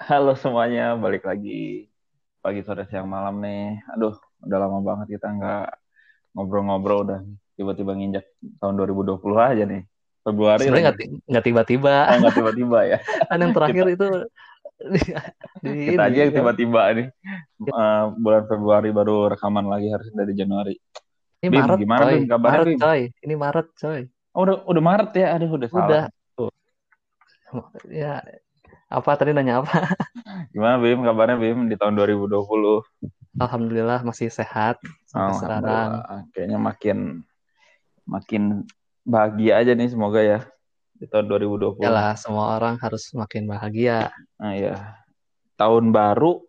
[0.00, 1.84] Halo semuanya, balik lagi
[2.40, 3.84] pagi, sore, siang, malam nih.
[3.92, 4.16] Aduh,
[4.48, 5.76] udah lama banget kita nggak
[6.32, 7.20] ngobrol-ngobrol udah
[7.52, 8.24] tiba-tiba nginjak
[8.64, 9.84] tahun 2020 aja nih.
[10.24, 10.96] Februari Sebenarnya
[11.28, 11.92] nggak tiba-tiba.
[12.08, 12.98] Oh, nggak tiba-tiba ya.
[13.28, 14.08] Kan yang terakhir itu
[14.88, 15.00] di,
[15.68, 17.06] di Kita aja yang tiba-tiba nih.
[17.68, 20.80] Eh, bulan Februari baru rekaman lagi harus dari Januari.
[21.44, 22.12] Ini Bim, Maret, gimana, coy.
[22.16, 22.24] Bim?
[22.24, 22.80] Kabarnya, Maret, Bim?
[22.80, 23.00] coy.
[23.20, 24.00] Ini Maret, coy.
[24.32, 25.26] Oh, udah udah Maret ya.
[25.36, 25.84] Aduh, udah salah.
[25.84, 26.04] Udah.
[26.40, 26.52] Tuh.
[27.92, 28.24] Ya,
[28.90, 29.70] apa tadi nanya apa?
[30.52, 32.82] Gimana Bim kabarnya Bim di tahun 2020?
[33.38, 35.88] Alhamdulillah masih sehat sampai sekarang.
[36.34, 36.98] Kayaknya makin
[38.04, 38.42] makin
[39.06, 40.38] bahagia aja nih semoga ya
[40.98, 41.80] di tahun 2020.
[41.80, 44.10] Yalah, semua orang harus makin bahagia.
[44.36, 44.76] Nah, ya.
[45.54, 46.42] Tahun baru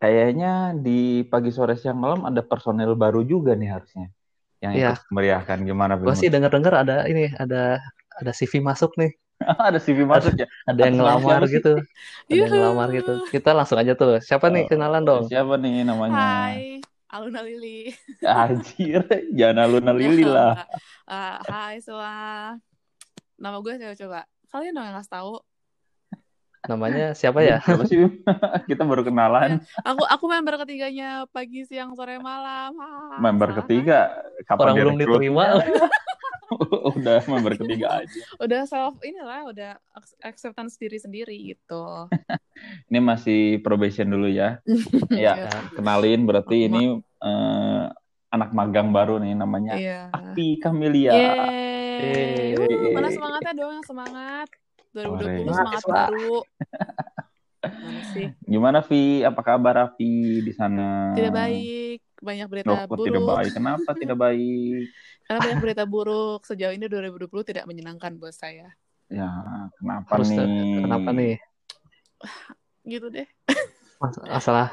[0.00, 4.10] kayaknya di pagi sore siang malam ada personel baru juga nih harusnya
[4.62, 4.88] yang Iya.
[4.94, 6.18] ikut meriahkan gimana Gue Bim?
[6.18, 7.78] sih dengar-dengar ada ini, ada
[8.14, 9.14] ada CV masuk nih.
[9.68, 10.46] ada CV masuk ya.
[10.66, 11.72] Ada yang ngelamar gitu.
[12.28, 13.12] Ada yang ngelamar gitu.
[13.28, 14.18] Kita langsung aja tuh.
[14.22, 15.22] Siapa nih Oh, kenalan dong?
[15.28, 16.16] Siapa nih namanya?
[16.52, 17.92] Hai, Aluna Lili.
[18.24, 19.04] Anjir,
[19.34, 20.64] jangan aluna lili lah.
[21.04, 22.56] Eh, hai semua.
[23.36, 24.20] Nama gue siapa coba?
[24.48, 25.34] Kalian dong yang ngasih tahu.
[26.62, 27.58] Namanya siapa ya?
[27.66, 28.06] Siapa sih?
[28.70, 29.58] Kita baru kenalan.
[29.82, 32.70] Aku aku member ketiganya pagi, siang, sore, malam.
[32.78, 33.58] Ah, Member salah.
[33.66, 33.98] ketiga
[34.46, 35.58] kapan Orang belum diterima.
[36.96, 38.20] Udah member ketiga aja.
[38.36, 42.08] Udah self inilah, udah ac- acceptance diri sendiri gitu.
[42.88, 44.58] Ini masih probation dulu ya.
[45.12, 45.50] Ya, Iya.
[45.72, 47.84] kenalin berarti ini eh,
[48.28, 50.00] anak magang baru nih namanya Iya.
[50.10, 51.12] Api Camelia.
[51.12, 52.56] Yeay.
[52.56, 52.72] Yeay.
[52.72, 54.48] Uh, mana semangatnya dong yang semangat.
[54.92, 55.46] 2020 Keren.
[55.48, 56.36] semangat baru.
[57.62, 58.26] Mana sih?
[58.42, 59.22] Gimana Vi?
[59.22, 61.14] Apa kabar Api di sana?
[61.14, 63.06] Tidak baik, banyak berita Loh, buruk.
[63.10, 63.50] tidak baik?
[63.52, 64.82] Kenapa tidak baik?
[65.26, 68.70] Karena banyak berita buruk sejauh ini 2020 tidak menyenangkan buat saya.
[69.10, 69.28] Ya,
[69.76, 70.80] kenapa Terus nih?
[70.80, 71.34] kenapa nih?
[72.86, 73.26] Gitu deh.
[74.00, 74.68] Mas- Masalah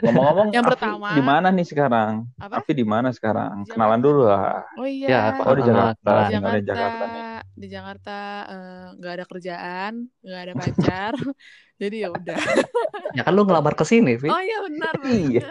[0.00, 2.12] Ngomong-ngomong, Yang Afi pertama- di mana nih sekarang?
[2.40, 2.64] Apa?
[2.64, 3.68] Afi di mana sekarang?
[3.68, 4.64] Kenalan dulu lah.
[4.80, 5.06] Oh iya.
[5.12, 7.22] Ya, Oh di Jakarta, Jakarta, Jakarta nih.
[7.54, 8.18] Di Jakarta
[8.48, 11.12] eh, nggak ada kerjaan, nggak ada pacar,
[11.82, 12.36] jadi ya udah.
[13.18, 14.28] ya kan lu ngelamar ke sini, Vi.
[14.30, 15.48] Oh iya benar Iya.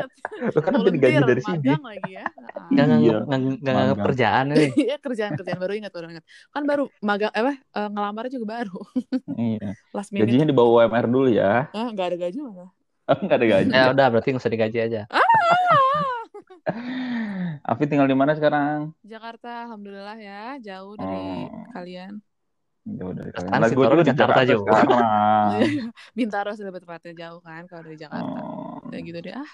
[0.55, 1.59] Lu kan udah digaji dari sini.
[1.65, 2.25] magang lagi ya.
[2.27, 2.67] Ah.
[2.71, 4.69] Nggak Iya, nggak nggak kerjaan nih.
[4.87, 6.25] Iya kerjaan kerjaan baru ingat baru ingat.
[6.55, 8.79] Kan baru magang eh apa eh, ngelamarnya juga baru.
[9.35, 9.69] Iya.
[9.91, 10.27] Last minute.
[10.29, 11.67] Gajinya di bawah UMR dulu ya.
[11.75, 12.67] Ah nggak ada gaji mana?
[13.09, 13.69] Enggak ada gaji.
[13.73, 15.01] Ya udah, berarti nggak usah digaji aja.
[15.09, 16.18] Ah.
[17.69, 18.91] Afi tinggal di mana sekarang?
[19.03, 21.63] Jakarta, alhamdulillah ya, jauh dari Oh.
[21.73, 22.13] kalian.
[22.89, 23.51] Jauh dari kalian.
[23.53, 24.71] Kan Lah, gue juga di Jakarta Jakarta juga.
[24.81, 25.49] sekarang.
[26.17, 28.39] Bintaro sih lebih tepatnya jauh kan kalau dari Jakarta.
[28.39, 28.79] Oh.
[28.91, 29.35] Kayak gitu deh.
[29.35, 29.51] Ah,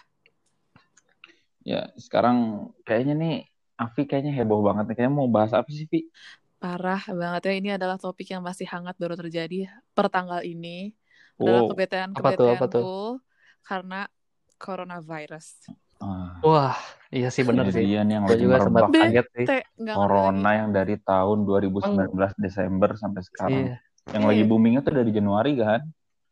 [1.66, 3.34] Ya, sekarang kayaknya nih
[3.76, 4.96] Afi kayaknya heboh banget nih.
[4.96, 6.06] Kayaknya mau bahas apa sih, Vi?
[6.62, 7.54] parah banget ya.
[7.60, 10.94] Ini adalah topik yang masih hangat baru terjadi per tanggal ini.
[11.42, 11.70] Adalah Oh.
[11.74, 12.86] kebetulan Apa tuh, apa tuh?
[12.86, 13.22] kebetulanku
[13.66, 14.00] karena
[14.62, 15.46] coronavirus.
[16.04, 16.76] Ah, Wah,
[17.08, 17.88] iya sih bener ini sih.
[17.96, 19.46] yang Gue lagi juga sempat kaget sih.
[19.96, 23.64] Corona yang dari tahun 2019 Desember sampai sekarang.
[23.72, 23.78] Iya.
[24.12, 24.30] Yang Iya.
[24.30, 25.82] lagi boomingnya tuh dari Januari kan?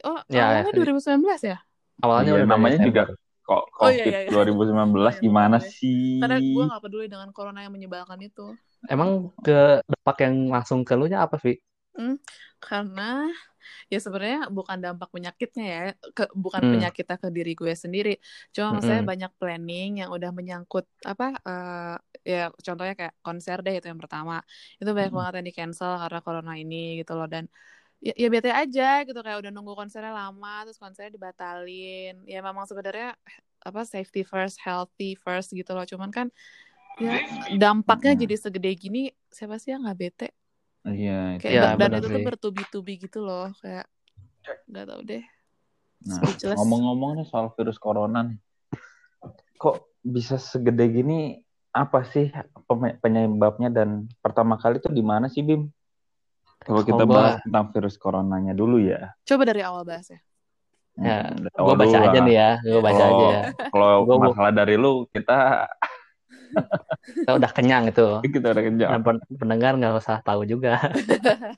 [0.03, 0.77] Oh, Ya, awalnya ya.
[0.83, 1.57] 2019 ya?
[2.03, 3.01] Awalnya Iya, udah namanya juga
[3.43, 4.31] kok Oh, iya, COVID iya, iya.
[4.31, 6.19] 2019 Oh, iya, gimana sih?
[6.19, 8.55] Karena gue nggak peduli dengan corona yang menyebalkan itu.
[8.91, 11.55] Emang ke dampak yang langsung ke lu nya apa, Vi?
[12.59, 13.31] Karena
[13.91, 15.79] ya sebenarnya bukan dampak penyakitnya ya,
[16.17, 16.65] ke, bukan Hmm.
[16.71, 18.09] penyakitnya ke diri gue sendiri.
[18.55, 19.11] Cuma maksudnya Mm-mm.
[19.11, 21.93] banyak planning yang udah menyangkut apa eh,
[22.31, 24.33] ya contohnya kayak konser deh itu yang pertama.
[24.79, 25.15] Itu banyak Mm-mm.
[25.17, 27.43] banget yang di cancel karena corona ini gitu loh dan
[28.07, 32.13] ya, ya bete aja gitu kayak udah nunggu konsernya lama terus konsernya dibatalin.
[32.33, 33.07] Ya memang sebenarnya
[33.67, 35.85] apa safety first, healthy first gitu loh.
[35.91, 36.27] Cuman kan
[37.01, 37.13] ya
[37.61, 38.99] dampaknya jadi segede gini
[39.33, 40.27] siapa sih yang nggak bete?
[40.83, 42.25] Iya, itu kayak Ya, da- dan benar itu tuh sih.
[42.27, 43.85] bertubi-tubi gitu loh kayak
[44.67, 45.23] nggak tahu deh
[46.03, 48.35] Nah, speechless ngomong-ngomong nih soal virus corona nih,
[49.55, 51.39] kok bisa segede gini?
[51.71, 52.27] Apa sih
[52.99, 55.71] penyebabnya dan pertama kali tuh di mana sih Bim?
[56.63, 59.15] Kalau kita bahas tentang virus coronanya dulu ya.
[59.23, 60.19] coba dari awal bahas ya
[60.93, 63.41] Ya, Hmm, gue awal baca dulu aja nih ya, gue baca Kalau aja ya.
[63.73, 65.65] kalau masalah dari lu kita
[67.03, 68.07] Kita udah kenyang itu.
[68.35, 68.63] kita udah.
[68.95, 70.79] Dan pen- pendengar nggak usah tahu juga.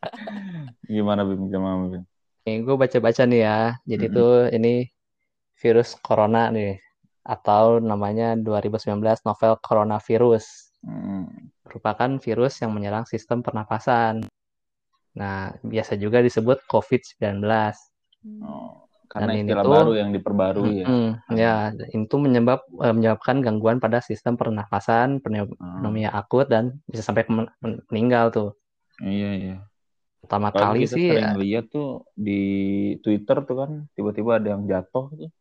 [0.89, 1.49] Gimana Bim?
[1.49, 2.03] Gimana Bim?
[2.45, 3.59] Nih, gue baca-baca nih ya.
[3.89, 4.17] Jadi Mm-mm.
[4.17, 4.73] tuh ini
[5.57, 6.77] virus corona nih.
[7.25, 10.45] Atau namanya 2019 novel coronavirus.
[10.85, 11.49] Hmm.
[11.65, 14.21] Merupakan virus yang menyerang sistem pernapasan.
[15.17, 17.41] Nah, biasa juga disebut COVID-19.
[18.45, 18.84] Oh,
[19.15, 20.85] karena Dan ini istilah tuh- baru yang diperbarui ya.
[20.85, 25.79] Mm-mm, ya, itu menyebab eh, menyebabkan gangguan pada sistem pernapasan, pneu- Hmm.
[25.79, 27.23] pneumonia akut dan bisa sampai
[27.87, 28.49] meninggal tuh.
[28.99, 29.55] Iya iya.
[30.19, 32.41] Pertama Apalagi kali kita sih sering ya, lihat tuh di
[32.99, 35.31] Twitter tuh kan tiba-tiba ada yang jatuh tuh.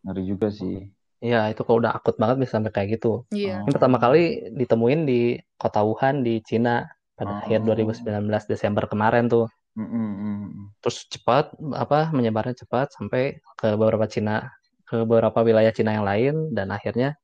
[0.00, 0.94] Ngeri juga sih.
[1.16, 3.24] ya itu kalau udah akut banget bisa sampai kayak gitu.
[3.32, 3.64] Iya.
[3.64, 5.20] Ini pertama kali ditemuin di
[5.56, 7.72] kota Wuhan di Cina pada akhir Oh.
[7.72, 9.48] 2019 Desember kemarin tuh.
[9.76, 10.66] Mm, mm, mm, mm.
[10.80, 14.48] Terus cepat apa menyebarnya cepat sampai ke beberapa Cina
[14.88, 17.18] ke beberapa wilayah Cina yang lain dan akhirnya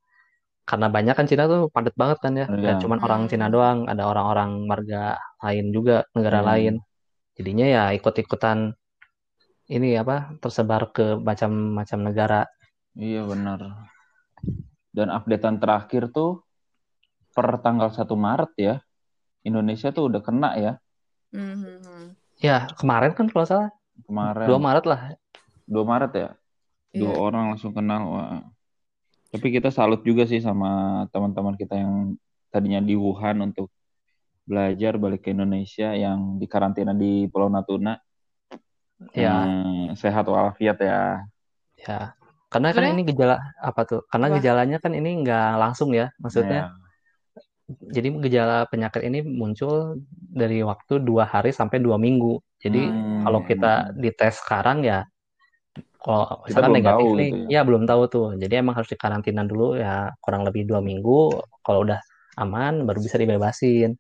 [0.69, 2.47] karena banyak kan Cina tuh padat banget kan ya.
[2.47, 6.49] Dan cuman orang Cina doang, ada orang-orang warga lain juga negara Hmm.
[6.53, 6.75] lain.
[7.35, 8.77] Jadinya ya ikut-ikutan
[9.73, 12.41] ini apa tersebar ke macam-macam negara.
[12.95, 13.89] Iya benar.
[14.93, 16.45] Dan updatean terakhir tuh
[17.33, 18.75] per tanggal 1 Maret ya.
[19.43, 20.73] Indonesia tuh udah kena ya
[21.33, 22.12] Mhm.
[22.43, 23.71] Ya kemarin kan kalau salah
[24.05, 24.47] kemarin.
[24.51, 25.01] 2 Maret lah.
[25.71, 26.29] 2 Maret ya.
[26.93, 27.21] Dua Iya.
[27.23, 28.03] orang langsung kenal.
[28.11, 28.43] Wah.
[29.33, 32.19] Tapi kita salut juga sih sama teman-teman kita yang
[32.53, 33.73] tadinya di Wuhan untuk
[34.45, 37.97] belajar balik ke Indonesia yang dikarantina di Pulau Natuna.
[39.15, 39.47] Ya.
[39.47, 41.25] Eh, sehat walafiat ya.
[41.81, 42.15] Ya,
[42.53, 44.01] karena kan Sebenarnya- ini gejala apa tuh?
[44.07, 44.35] Karena Apa?
[44.39, 46.69] gejalanya kan ini nggak langsung ya, maksudnya.
[46.69, 46.82] Ya.
[47.97, 49.99] Jadi gejala penyakit ini muncul
[50.41, 52.39] dari waktu dua hari sampai dua minggu.
[52.63, 53.23] Jadi Hmm.
[53.23, 55.05] kalau kita dites sekarang ya,
[56.03, 58.29] kalau Kita misalkan belum negatif tahu nih, gitu ya belum tahu tuh.
[58.43, 61.41] Jadi emang harus dikarantina dulu ya kurang lebih dua minggu.
[61.67, 62.01] Kalau udah
[62.43, 63.97] aman baru bisa dibebasin.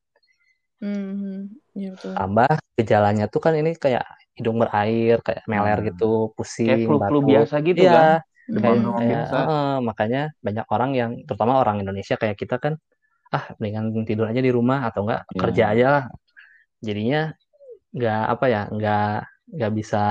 [0.80, 1.48] Mhm.
[1.78, 2.16] Iya betul.
[2.16, 4.04] Tambah gejalanya tuh kan ini kayak
[4.36, 5.88] hidung berair, kayak meler Hmm.
[5.88, 6.32] gitu,
[6.64, 7.24] Kayak pusing, flu-flu batuk.
[7.30, 7.92] biasa gitu Iya.
[7.94, 8.08] kan.
[8.62, 9.36] kayak kayak biasa.
[9.52, 12.74] eh, makanya banyak orang yang terutama orang Indonesia kayak kita kan
[13.32, 15.40] ah mendingan tidur aja di rumah atau enggak Iya.
[15.40, 16.04] kerja aja lah
[16.78, 17.20] jadinya
[17.92, 19.12] nggak apa ya nggak
[19.52, 20.04] nggak bisa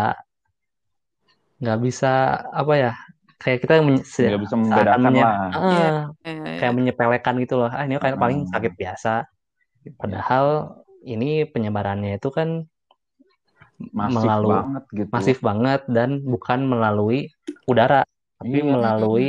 [1.62, 2.12] nggak bisa
[2.44, 2.92] apa ya
[3.38, 5.36] kayak kita men- Nggak bisa seakan membedakan menye- lah.
[5.38, 5.90] eh, Iya.
[6.26, 8.52] Eh, kayak menyepelekan gitu loh ah ini kayak paling Heeh.
[8.52, 9.14] sakit biasa
[9.98, 12.66] padahal ini penyebarannya itu kan
[13.82, 15.10] Masif melalui- banget gitu.
[15.10, 17.34] masif banget dan bukan melalui
[17.66, 18.06] udara
[18.38, 18.66] tapi Iya.
[18.68, 19.28] melalui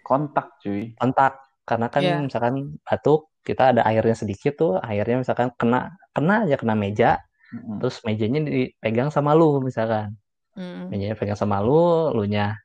[0.00, 0.92] Kontak cuy.
[0.94, 2.16] kontak karena kan Iya.
[2.22, 7.18] misalkan batuk kita ada airnya sedikit tuh airnya misalkan kena kena aja kena meja
[7.50, 7.78] Mm-mm.
[7.82, 10.14] terus mejanya dipegang sama lu misalkan
[10.56, 10.88] Mhm.
[10.88, 12.56] mejanya pegang sama lu lu nya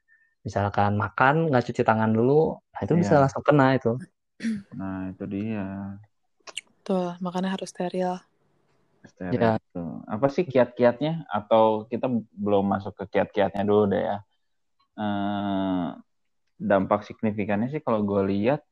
[0.41, 3.21] misalkan makan nggak cuci tangan dulu nah itu bisa Iya.
[3.25, 3.97] langsung kena itu
[4.73, 6.01] Nah itu dia.
[6.81, 8.17] Tuh, makanya harus steril.
[9.05, 9.61] Steril Ya.
[9.61, 9.83] itu.
[10.09, 11.29] Apa sih kiat-kiatnya?
[11.29, 14.17] Atau kita belum masuk ke kiat-kiatnya dulu deh ya.
[14.97, 15.87] Eh,
[16.57, 18.65] dampak signifikannya sih kalau gue lihat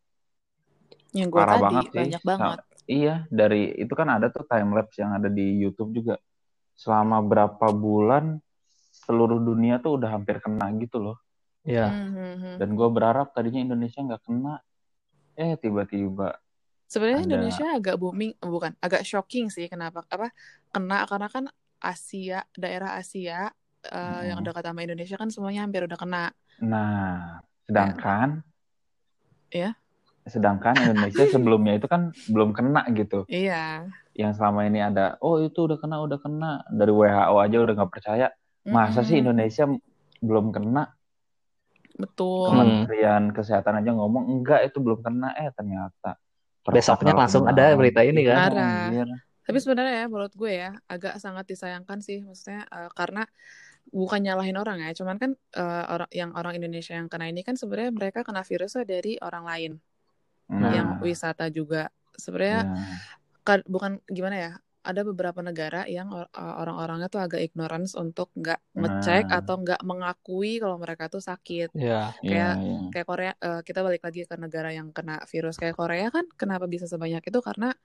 [1.11, 1.97] Yang gue parah tadi banget sih.
[1.99, 2.59] banyak banget.
[2.59, 6.17] Sa- Iya, dari itu kan ada tuh time lapse yang ada di YouTube juga.
[6.73, 8.41] Selama berapa bulan
[9.05, 11.17] seluruh dunia tuh udah hampir kena gitu loh.
[11.61, 12.55] ya Mhm.
[12.57, 14.57] Dan gue berharap tadinya Indonesia nggak kena.
[15.35, 16.33] Eh tiba-tiba.
[16.83, 20.31] Sebenarnya Ada- Indonesia agak booming, bukan, agak shocking sih kenapa apa
[20.71, 21.45] kena karena kan
[21.77, 24.45] Asia, daerah Asia eh, yang Mm.
[24.45, 26.25] dekat sama Indonesia kan semuanya hampir udah kena.
[26.59, 28.41] Nah, sedangkan
[29.49, 29.75] Ya.
[30.27, 33.23] Sedangkan Indonesia sebelumnya itu kan belum kena gitu.
[33.29, 33.87] Iya.
[34.13, 36.51] Yang selama ini ada, oh itu udah kena, udah kena.
[36.67, 38.27] Dari WHO aja udah nggak percaya.
[38.67, 39.31] Masa sih Mm-mm.
[39.31, 39.65] Indonesia
[40.19, 40.91] belum kena?
[41.99, 42.51] Betul.
[42.51, 42.57] Hmm.
[42.63, 45.35] Kementerian Kesehatan aja ngomong enggak itu belum kena.
[45.35, 46.19] Eh ternyata
[46.69, 48.91] besoknya langsung ada berita ini kan Parah.
[49.49, 53.25] Tapi sebenarnya ya menurut gue ya agak sangat disayangkan sih maksudnya eh, karena
[53.89, 57.57] bukan nyalahin orang ya, cuman kan eh, orang yang orang Indonesia yang kena ini kan
[57.57, 59.71] sebenarnya mereka kena virusnya dari orang lain
[60.49, 61.93] Nah, yang wisata juga.
[62.17, 62.75] Sebenarnya ya.
[63.45, 68.57] kan bukan gimana ya ada beberapa negara yang uh, orang-orangnya tuh agak ignorance untuk nggak
[68.73, 69.43] ngecek Nah.
[69.43, 72.77] atau nggak mengakui kalau mereka tuh sakit Iya, kayak iya.
[72.89, 76.65] kayak Korea eh, kita balik lagi ke negara yang kena virus kayak Korea kan kenapa
[76.65, 77.75] bisa sebanyak itu karena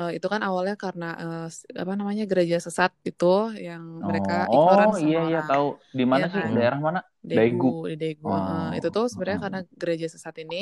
[0.00, 1.06] eh, itu kan awalnya karena
[1.50, 3.26] s- apa namanya gereja sesat itu
[3.66, 5.66] yang mereka oh, ignorance oh iya iya tahu
[5.98, 6.52] di mana Iya sih kan?
[6.56, 8.26] daerah mana Daegu, di Daegu.
[8.30, 8.38] Oh,
[8.72, 9.44] Eh, itu tuh sebenarnya oh.
[9.44, 10.56] karena gereja sesat ini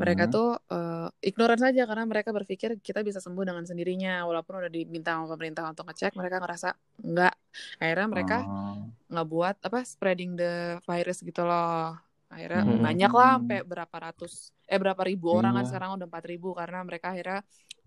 [0.00, 0.34] mereka Hmm.
[0.34, 5.10] tuh eh, ignorant saja karena mereka berpikir kita bisa sembuh dengan sendirinya walaupun udah diminta
[5.14, 6.68] sama pemerintah untuk ngecek mereka ngerasa
[7.04, 7.34] enggak
[7.80, 8.90] akhirnya mereka Oh.
[9.12, 11.94] nggak buat apa spreading the virus gitu loh
[12.32, 12.82] akhirnya Hmm.
[12.86, 14.32] banyak lah sampai berapa ratus
[14.66, 15.68] eh berapa ribu orang kan Iya.
[15.70, 17.40] sekarang udah empat ribu karena mereka akhirnya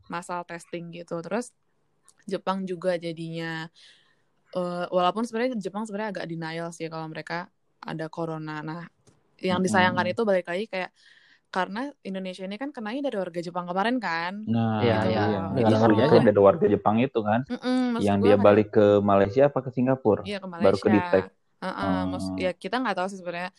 [0.08, 1.52] massal testing gitu terus
[2.26, 3.68] Jepang juga jadinya
[4.52, 7.48] eh, walaupun sebenarnya Jepang sebenarnya agak denial sih kalau mereka
[7.80, 8.84] ada corona nah
[9.38, 10.90] yang disayangkan itu balik lagi kayak
[11.48, 15.24] karena Indonesia ini kan kenanya dari warga Jepang kemarin kan Nah, Iya, iya.
[15.56, 16.20] sih tuh.
[16.22, 19.70] dari warga Jepang itu kan, Mm-mm, maksud yang dia kayak- balik ke Malaysia apa ke
[19.72, 20.92] Singapura, Iya ke baru ke Malaysia.
[20.92, 21.28] detect.
[21.58, 22.38] Heeh, maksud- Oh.
[22.38, 23.52] ya kita nggak tahu sih sebenarnya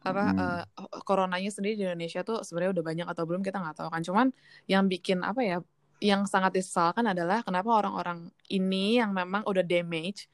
[0.00, 0.38] apa Mm.
[0.40, 0.62] eh,
[1.00, 4.00] coronanya sendiri di Indonesia tuh sebenarnya udah banyak atau belum kita nggak tahu kan.
[4.00, 4.26] Cuman
[4.64, 5.56] yang bikin apa ya
[6.02, 10.26] yang sangat disesalkan adalah kenapa orang-orang ini yang memang udah damage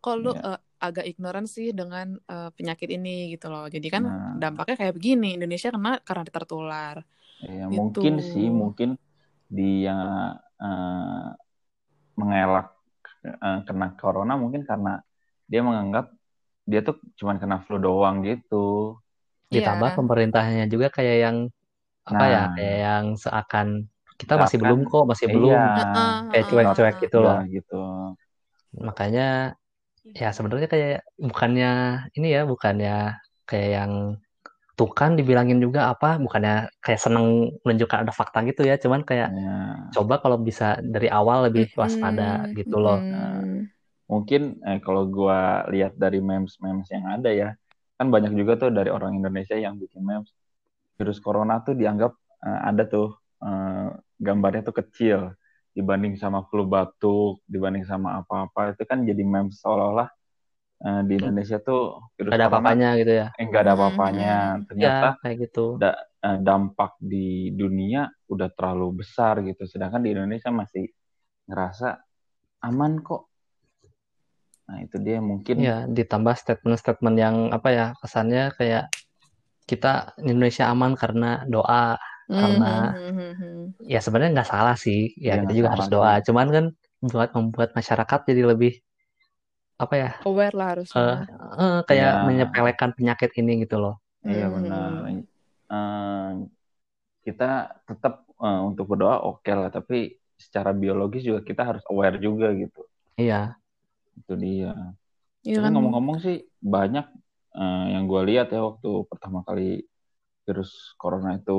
[0.00, 0.54] kok lu Iya.
[0.54, 3.66] eh, agak ignorant sih dengan eh, penyakit ini gitu loh.
[3.66, 4.36] Jadi kan Nah.
[4.36, 5.34] dampaknya kayak begini.
[5.40, 6.96] Indonesia kena karena tertular.
[7.42, 7.74] Ya, Gitu.
[7.80, 8.90] mungkin sih, mungkin
[9.48, 9.96] dia
[10.56, 11.28] eh,
[12.16, 12.72] mengelak
[13.26, 15.02] eh, kena corona mungkin karena
[15.50, 16.12] dia menganggap
[16.66, 18.98] dia tuh cuman kena flu doang gitu.
[19.50, 19.96] Ditambah Iya.
[19.98, 21.36] pemerintahnya juga kayak yang
[22.06, 22.50] apa ya, Nah.
[22.54, 23.68] kayak yang seakan
[24.20, 25.60] kita Seakan, masih belum kok, masih belum.
[25.76, 27.36] Iya, Heeh, Kayak cuek-cuek gitu loh.
[27.36, 27.74] ya gitu.
[28.76, 29.56] Makanya
[30.20, 31.70] ya sebenarnya kayak bukannya
[32.18, 32.94] ini ya, bukannya
[33.48, 33.92] kayak yang
[34.78, 36.54] tuh kan dibilangin juga apa, bukannya
[36.84, 37.26] kayak seneng
[37.64, 42.46] menunjukkan ada fakta gitu ya, cuman kayak Ya, coba kalau bisa dari awal lebih waspada
[42.46, 43.00] Mm-mm, gitu loh.
[43.06, 43.68] mm-mm.
[44.12, 47.48] mungkin eh, kalau gua lihat dari memes-memes yang ada ya,
[47.98, 50.30] kan banyak juga tuh dari orang Indonesia yang bikin memes.
[50.98, 52.12] Virus corona tuh dianggap
[52.46, 53.06] eh, ada tuh
[53.44, 53.88] eh,
[54.26, 55.20] gambarnya tuh kecil
[55.76, 60.08] dibanding sama flu batuk, dibanding sama apa-apa itu kan jadi memes seolah-olah
[60.86, 61.80] eh, di Indonesia tuh
[62.18, 63.26] virus ada apa-apanya gitu ya.
[63.38, 64.26] eh, nggak ada Hmm, apa-apanya.
[64.28, 64.66] hmm.
[64.68, 65.60] Ternyata Ya, kayak gitu.
[65.80, 70.84] da- eh, dampak di dunia udah terlalu besar gitu, sedangkan di Indonesia masih
[71.48, 71.88] ngerasa
[72.68, 73.22] aman kok.
[74.68, 78.84] Nah itu dia mungkin Ya, ditambah statement-statement yang apa ya, kesannya kayak
[79.70, 81.96] kita di Indonesia aman karena doa.
[82.28, 82.66] Karena
[82.96, 83.74] Mhm.
[83.92, 86.12] ya sebenarnya nggak salah sih, ya Ya, kita juga harus doa.
[86.18, 86.24] sih.
[86.28, 86.64] Cuman kan
[87.12, 88.72] buat membuat masyarakat jadi lebih
[89.76, 91.28] apa ya, aware lah eh, harusnya.
[91.60, 92.24] eh, kayak Ya.
[92.26, 93.94] menyepelekan penyakit ini gitu loh.
[94.26, 94.54] Iya Hmm.
[94.54, 94.90] benar.
[95.76, 96.30] Eh,
[97.26, 97.50] kita
[97.88, 98.14] tetap
[98.46, 102.80] eh, untuk berdoa oke lah, tapi secara biologis juga kita harus aware juga gitu.
[103.16, 103.56] Iya,
[104.18, 104.70] Itu dia.
[105.46, 105.72] Iya Tapi kan?
[105.74, 106.36] ngomong-ngomong sih
[106.74, 107.04] banyak
[107.60, 109.84] eh, yang gue lihat ya waktu pertama kali
[110.46, 111.58] virus corona itu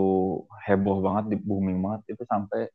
[0.66, 2.72] heboh banget, di booming banget itu sampai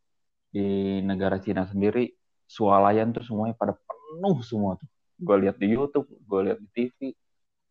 [0.53, 2.13] di negara Cina sendiri
[2.45, 4.89] swalayan tuh semuanya pada penuh semua tuh.
[5.17, 7.17] Gue lihat di YouTube, gue lihat di TV,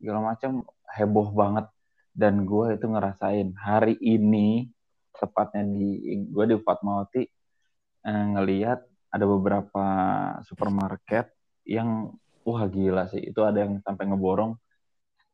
[0.01, 0.65] segala macam
[0.97, 1.69] heboh banget.
[2.11, 4.67] Dan gue itu ngerasain hari ini
[5.15, 7.23] tepatnya di gue di Fatmawati
[8.03, 8.79] eh, ngelihat
[9.11, 9.85] ada beberapa
[10.47, 11.29] supermarket
[11.67, 14.57] yang wah gila sih itu ada yang sampai ngeborong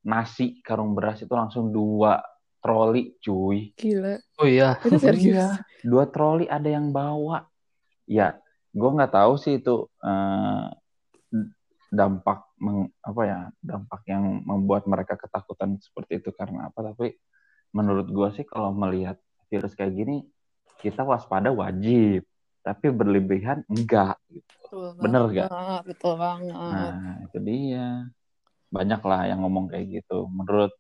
[0.04, 2.20] nasi karung beras itu langsung dua
[2.64, 4.16] troli cuy Gila.
[4.42, 5.36] oh iya, Itu serius.
[5.36, 5.48] Iya,
[5.86, 7.46] dua troli ada yang bawa
[8.08, 8.38] ya
[8.72, 10.66] gue nggak tahu sih itu eh,
[11.88, 17.16] dampak meng- apa ya dampak yang membuat mereka ketakutan seperti itu karena apa tapi
[17.72, 19.16] menurut gue sih kalau melihat
[19.48, 20.28] virus kayak gini
[20.84, 22.28] kita waspada wajib
[22.68, 24.52] tapi berlebihan enggak gitu.
[24.68, 25.50] Betul Bener banget, gak?
[25.88, 26.56] Betul banget.
[26.60, 27.88] Nah, itu dia.
[28.68, 30.28] Banyak lah yang ngomong kayak gitu.
[30.28, 30.76] Menurut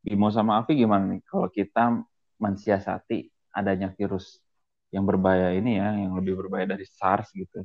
[0.00, 1.20] Bimo sama Avi gimana nih?
[1.28, 2.00] Kalau kita
[2.40, 4.40] mensiasati adanya virus
[4.90, 7.62] yang berbahaya ini ya, yang lebih berbahaya dari SARS gitu.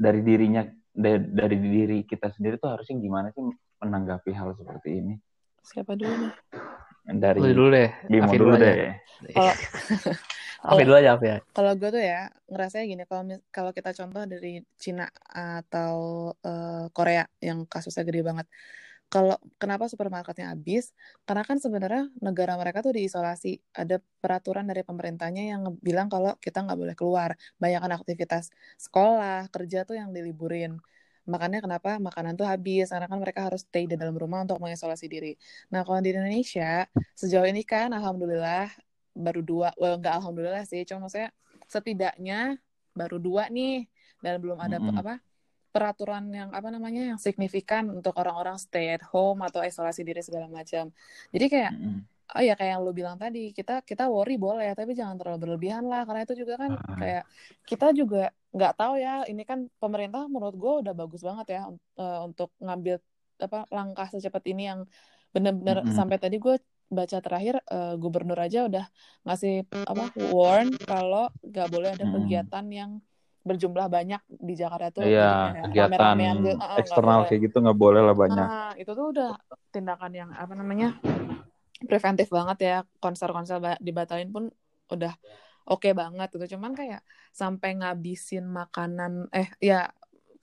[0.00, 0.64] Dari dirinya,
[0.94, 3.42] dari, dari diri kita sendiri tuh harusnya gimana sih
[3.82, 5.14] menanggapi hal seperti ini?
[5.60, 6.32] Siapa dulu nih?
[7.10, 8.74] Dari Lu dulu deh, Bimo Afi dulu deh.
[9.34, 9.54] Kalau
[10.70, 11.38] Afi dulu aja, Afi ya.
[11.50, 17.24] kalau gue tuh ya ngerasanya gini kalau kalau kita contoh dari Cina atau eh, Korea
[17.42, 18.46] yang kasusnya gede banget
[19.12, 20.94] kalau kenapa supermarketnya habis?
[21.26, 23.58] Karena kan sebenarnya negara mereka tuh diisolasi.
[23.74, 27.30] Ada peraturan dari pemerintahnya yang bilang kalau kita nggak boleh keluar.
[27.62, 28.44] Banyakkan aktivitas
[28.78, 30.78] sekolah kerja tuh yang diliburin.
[31.30, 32.90] Makanya kenapa makanan tuh habis?
[32.92, 35.34] Karena kan mereka harus stay di dalam rumah untuk mengisolasi diri.
[35.74, 36.86] Nah kalau di Indonesia
[37.18, 38.70] sejauh ini kan alhamdulillah
[39.14, 40.82] baru dua well nggak alhamdulillah sih.
[40.88, 41.30] Cuma maksudnya
[41.70, 42.58] setidaknya
[42.98, 43.86] baru dua nih
[44.24, 45.00] dan belum ada Mm-mm.
[45.00, 45.18] apa
[45.74, 50.46] peraturan yang apa namanya yang signifikan untuk orang-orang stay at home atau isolasi diri segala
[50.50, 50.90] macam
[51.34, 51.98] jadi kayak Mm-mm.
[52.36, 55.82] oh ya kayak yang lu bilang tadi kita kita worry boleh tapi jangan terlalu berlebihan
[55.86, 56.96] lah karena itu juga kan Ah.
[57.00, 57.22] kayak
[57.70, 61.60] kita juga nggak tahu ya ini kan pemerintah menurut gue udah bagus banget ya
[62.02, 62.98] eh, untuk ngambil
[63.40, 64.80] apa langkah secepat ini yang
[65.34, 65.94] bener-bener Mm-mm.
[65.94, 66.58] sampai tadi gue
[66.90, 68.84] baca terakhir eh, gubernur aja udah
[69.22, 70.02] ngasih apa
[70.34, 72.90] warn kalau nggak boleh ada kegiatan yang
[73.40, 76.16] berjumlah banyak di Jakarta tuh Iya, kayak kegiatan
[76.76, 78.46] eksternal kayak gitu nggak boleh lah banyak.
[78.46, 79.30] Nah, itu tuh udah
[79.72, 80.92] tindakan yang apa namanya
[81.80, 84.44] preventif banget ya konser-konser ba- dibatalin pun
[84.92, 85.16] udah
[85.64, 87.00] oke banget gitu cuman kayak
[87.32, 89.88] sampai ngabisin makanan eh ya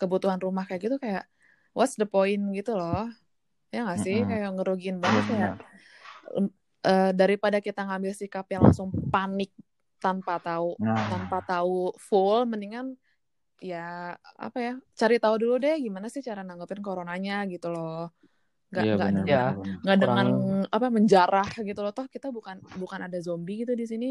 [0.01, 1.29] kebutuhan rumah kayak gitu kayak
[1.77, 3.05] what's the point gitu loh
[3.69, 4.29] ya nggak sih Mm-mm.
[4.33, 6.47] kayak ngerugiin banget kayak Benar.
[6.87, 9.51] eh, daripada kita ngambil sikap yang langsung panik
[9.97, 12.93] tanpa tahu Nah, tanpa tahu full mendingan
[13.57, 18.13] ya apa ya cari tahu dulu deh gimana sih cara nanggepin coronanya gitu loh
[18.69, 19.43] nggak iya nggak Ya.
[19.81, 23.85] nggak dengan Kurang- apa menjarah gitu loh toh kita bukan bukan ada zombie gitu di
[23.89, 24.09] sini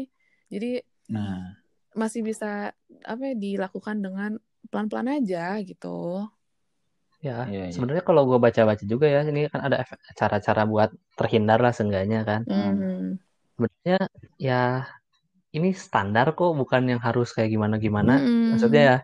[0.51, 1.55] jadi Nah,
[1.95, 2.75] masih bisa
[3.07, 4.35] apa ya dilakukan dengan
[4.67, 6.27] pelan-pelan aja gitu.
[7.23, 7.71] Ya, Iya, iya.
[7.71, 12.41] sebenarnya kalau gue baca-baca juga ya, ini kan ada cara-cara buat terhindar lah seenggaknya kan.
[12.43, 13.17] Mhm.
[13.55, 13.97] Sebenarnya
[14.37, 14.83] ya
[15.57, 18.11] ini standar kok, bukan yang harus kayak gimana-gimana.
[18.21, 18.53] Mm-mm.
[18.55, 18.95] Maksudnya ya,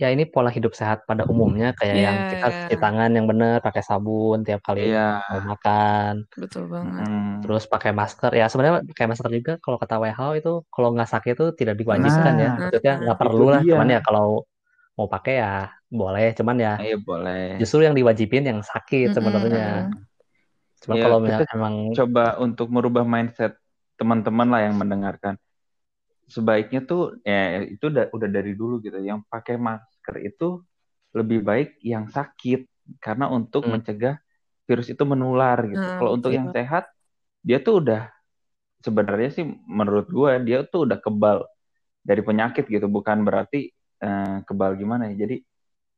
[0.00, 2.56] ya ini pola hidup sehat pada umumnya kayak yang Iya, kita iya.
[2.64, 4.80] cuci tangan yang benar, pakai sabun tiap kali
[5.30, 7.06] mau makan, Betul banget.
[7.08, 7.40] Mm.
[7.42, 8.30] terus pakai masker.
[8.40, 12.34] Ya sebenarnya pakai masker juga kalau kata WHO itu kalau nggak sakit itu tidak diwajibkan
[12.36, 12.48] ya.
[12.50, 14.26] Nah, Maksudnya nggak perlu lah, cuman ya kalau
[14.96, 15.52] mau pakai ya
[15.88, 17.42] boleh, cuman ya Iya boleh.
[17.60, 19.66] justru yang diwajibin yang sakit Mm-mm, sebenarnya.
[20.82, 23.52] Cuman Ya, kalau misalnya emang coba untuk merubah mindset
[23.98, 25.34] teman-teman lah yang mendengarkan.
[26.34, 28.98] Sebaiknya tuh ya itu udah, udah dari dulu gitu.
[29.10, 30.44] Yang pakai masker itu
[31.18, 32.60] lebih baik yang sakit
[33.04, 33.72] karena untuk Hmm.
[33.72, 34.16] mencegah
[34.68, 35.86] virus itu menular gitu.
[35.86, 36.38] Nah, Kalau untuk betul.
[36.38, 36.84] yang sehat
[37.46, 38.00] dia tuh udah
[38.84, 39.44] sebenarnya sih
[39.78, 41.38] menurut gua dia tuh udah kebal
[42.02, 43.70] dari penyakit gitu, bukan berarti
[44.04, 45.26] eh, kebal gimana ya.
[45.26, 45.36] Jadi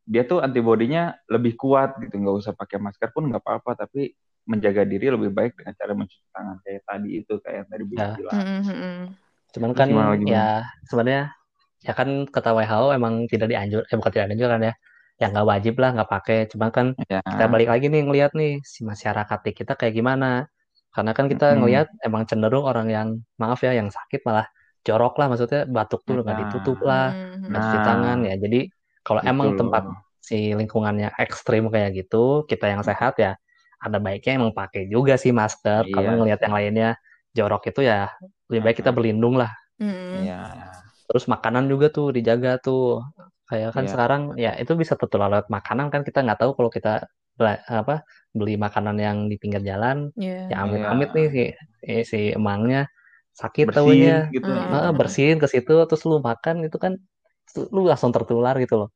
[0.05, 4.13] dia tuh antibodinya lebih kuat gitu, nggak usah pakai masker pun nggak apa-apa, tapi
[4.51, 8.19] menjaga diri lebih baik dengan cara mencuci tangan kayak tadi itu kayak yang tadi Ya.
[8.19, 8.43] bilang.
[8.47, 9.17] Mm-mm, mm-mm.
[9.55, 11.23] Cuman kan gimana ya sebenarnya
[11.87, 14.75] ya kan kata WHO emang tidak dianjur eh bukan tidak dianjurkan ya.
[15.21, 16.39] Ya nggak wajib lah nggak pakai.
[16.53, 17.21] Cuman kan Ya.
[17.31, 20.27] kita balik lagi nih ngelihat nih si masyarakat di kita kayak gimana.
[20.95, 23.09] Karena kan kita ngelihat emang cenderung orang yang
[23.43, 24.47] maaf ya yang sakit malah
[24.87, 26.43] jorok lah maksudnya batuk tuh nggak Nah.
[26.43, 27.51] ditutup lah, Mm-mm.
[27.51, 27.85] nggak cuci Nah.
[27.87, 28.35] tangan ya.
[28.39, 28.59] Jadi
[29.07, 29.85] kalau Gitu emang tempat
[30.23, 33.33] si lingkungannya ekstrim kayak gitu, kita yang sehat ya
[33.85, 35.83] ada baiknya emang pakai juga sih masker.
[35.95, 36.17] Kalau Iya.
[36.19, 36.89] ngelihat yang lainnya
[37.37, 38.09] jorok itu ya
[38.49, 39.51] lebih baik kita berlindung lah.
[39.83, 40.25] Mm-mm.
[40.25, 40.41] Iya.
[41.11, 43.03] Terus makanan juga tuh dijaga tuh.
[43.45, 43.93] Kayak kan Iya.
[43.93, 47.05] sekarang ya itu bisa tertular lewat makanan kan kita nggak tahu kalau kita
[47.69, 50.49] apa beli makanan yang di pinggir jalan Iya.
[50.55, 51.43] ya amit-amit nih si
[51.85, 52.87] eh, si emangnya
[53.35, 54.47] sakit Bersin taunya gitu.
[54.49, 54.71] Mm.
[54.71, 56.95] Heeh, bersihin ke situ terus lu makan itu kan
[57.75, 58.91] lu langsung tertular gitu loh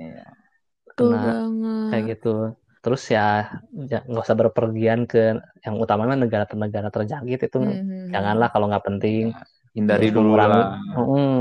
[0.00, 0.24] Iya.
[0.96, 1.88] Kena banget.
[1.92, 2.34] kayak gitu
[2.82, 3.46] terus ya
[3.86, 8.10] ya nggak usah berpergian ke yang utamanya negara-negara terjangkit itu Mhm.
[8.10, 9.30] janganlah kalau nggak penting
[9.72, 10.66] Hindari terus dulu mengurangi lah.
[10.98, 11.32] Mm-mm.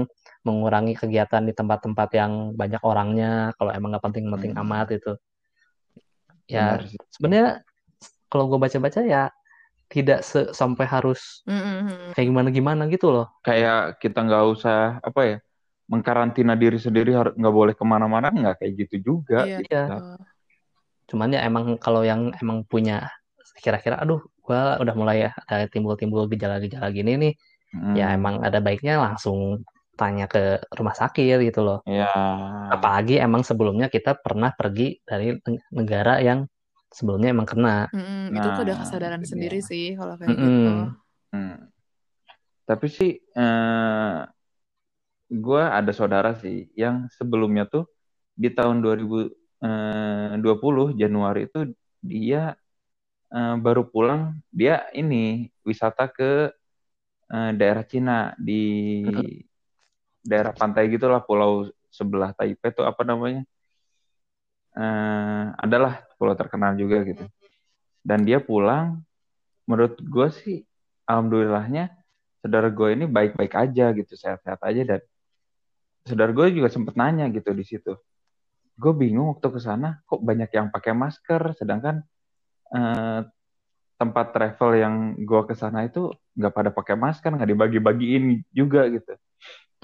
[0.48, 4.62] mengurangi kegiatan di tempat-tempat yang banyak orangnya kalau emang nggak penting-penting Hmm.
[4.64, 5.12] amat itu
[6.46, 6.78] ya
[7.10, 7.66] sebenarnya
[8.32, 9.28] kalau gue baca-baca ya
[9.92, 12.16] tidak se- sampai harus Mm-mm.
[12.16, 15.38] kayak gimana-gimana gitu loh Kayak kita nggak usah apa ya
[15.92, 19.44] mengkarantina diri sendiri harus nggak boleh ke mana-mana nggak kayak gitu juga.
[19.44, 19.58] Iya.
[19.60, 19.76] gitu.
[19.76, 20.31] Iya.
[21.12, 23.12] Cuman ya emang kalau yang emang punya
[23.60, 27.34] kira-kira aduh gua udah mulai ada timbul-timbul gejala-gejala gini nih
[27.72, 27.96] Hmm.
[27.96, 29.64] ya emang ada baiknya langsung
[29.96, 32.12] tanya ke rumah sakit gitu loh Ya.
[32.68, 36.44] apalagi emang sebelumnya kita pernah pergi dari neg- negara yang
[36.92, 38.36] sebelumnya emang kena Mm-mm.
[38.36, 40.52] Itu tuh udah Nah, kesadaran itu sendiri sih kalau kayak Mm-mm.
[40.52, 40.72] gitu.
[41.32, 41.56] Hmm.
[42.68, 44.20] Tapi sih, eh,
[45.32, 47.88] gue ada saudara sih yang sebelumnya tuh
[48.36, 48.84] di tahun
[49.62, 51.60] 2020 Januari itu
[52.02, 52.58] dia
[53.30, 56.50] eh, baru pulang, dia ini wisata ke
[57.30, 58.64] eh, daerah Cina di
[60.26, 63.46] daerah pantai gitulah pulau sebelah Taipei tuh apa namanya?
[64.72, 67.26] Eh, adalah pulau terkenal juga gitu.
[68.02, 69.04] Dan dia pulang,
[69.70, 70.58] menurut gue sih
[71.06, 71.94] alhamdulillahnya
[72.42, 75.02] saudara gue ini baik-baik aja gitu, sehat-sehat aja dan
[76.08, 77.94] saudara gue juga sempet nanya gitu di situ.
[78.78, 82.02] Gue bingung waktu ke sana kok banyak yang pakai masker, sedangkan
[82.74, 83.22] eh,
[84.02, 89.14] tempat travel yang gue ke sana itu nggak pada pakai masker, nggak dibagi-bagiin juga gitu.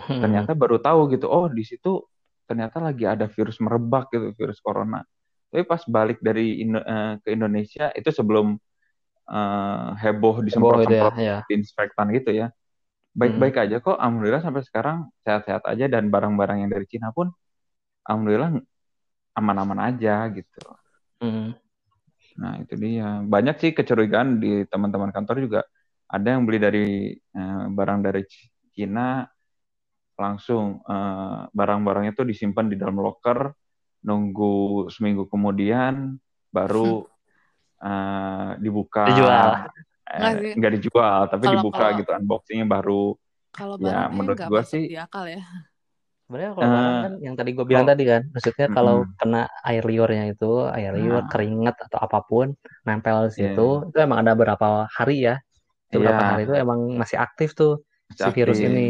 [0.02, 0.21] Hmm.
[0.23, 2.02] Ternyata baru tahu gitu, oh di situ
[2.47, 5.04] ternyata lagi ada virus merebak gitu, virus corona.
[5.54, 8.58] Tapi pas balik dari Indo- eh, ke Indonesia itu sebelum
[9.28, 12.47] eh, heboh Heboh gitu ya disemprot-semprot ya disinfektan gitu ya.
[13.17, 17.34] Baik-baik aja kok, alhamdulillah sampai sekarang sehat-sehat aja dan barang-barang yang dari Cina pun
[18.06, 18.62] alhamdulillah
[19.38, 20.65] aman-aman aja gitu.
[21.21, 21.54] Hmm.
[22.38, 23.21] Nah, itu dia.
[23.21, 25.62] Banyak sih kecurigaan di teman-teman kantor juga.
[26.10, 28.26] Ada yang beli dari eh, barang dari
[28.73, 29.26] Cina
[30.17, 33.54] langsung eh, barang-barangnya itu disimpan di dalam loker,
[34.02, 36.17] nunggu seminggu kemudian
[36.50, 37.06] baru
[37.78, 39.06] eh, dibuka.
[39.06, 39.69] Dijual.
[40.08, 43.04] Eh, Nggak dijual, tapi Kalau- dibuka kalau- gitu unboxingnya baru.
[43.52, 45.43] Kalau Ya, barangnya menurut gua sih- di akal ya.
[46.27, 49.15] Sebenarnya kalau barang kan yang tadi gue bilang kalau- tadi kan maksudnya kalau Mm-mm.
[49.15, 51.29] kena air liurnya itu air liur Nah.
[51.31, 52.47] keringat atau apa pun
[52.83, 53.87] nempel di situ Iya.
[53.87, 55.35] itu emang ada beberapa hari ya
[55.87, 56.29] itu beberapa Iya.
[56.35, 57.79] hari itu emang masih aktif tuh
[58.11, 58.71] si virus Aktif.
[58.71, 58.89] ini.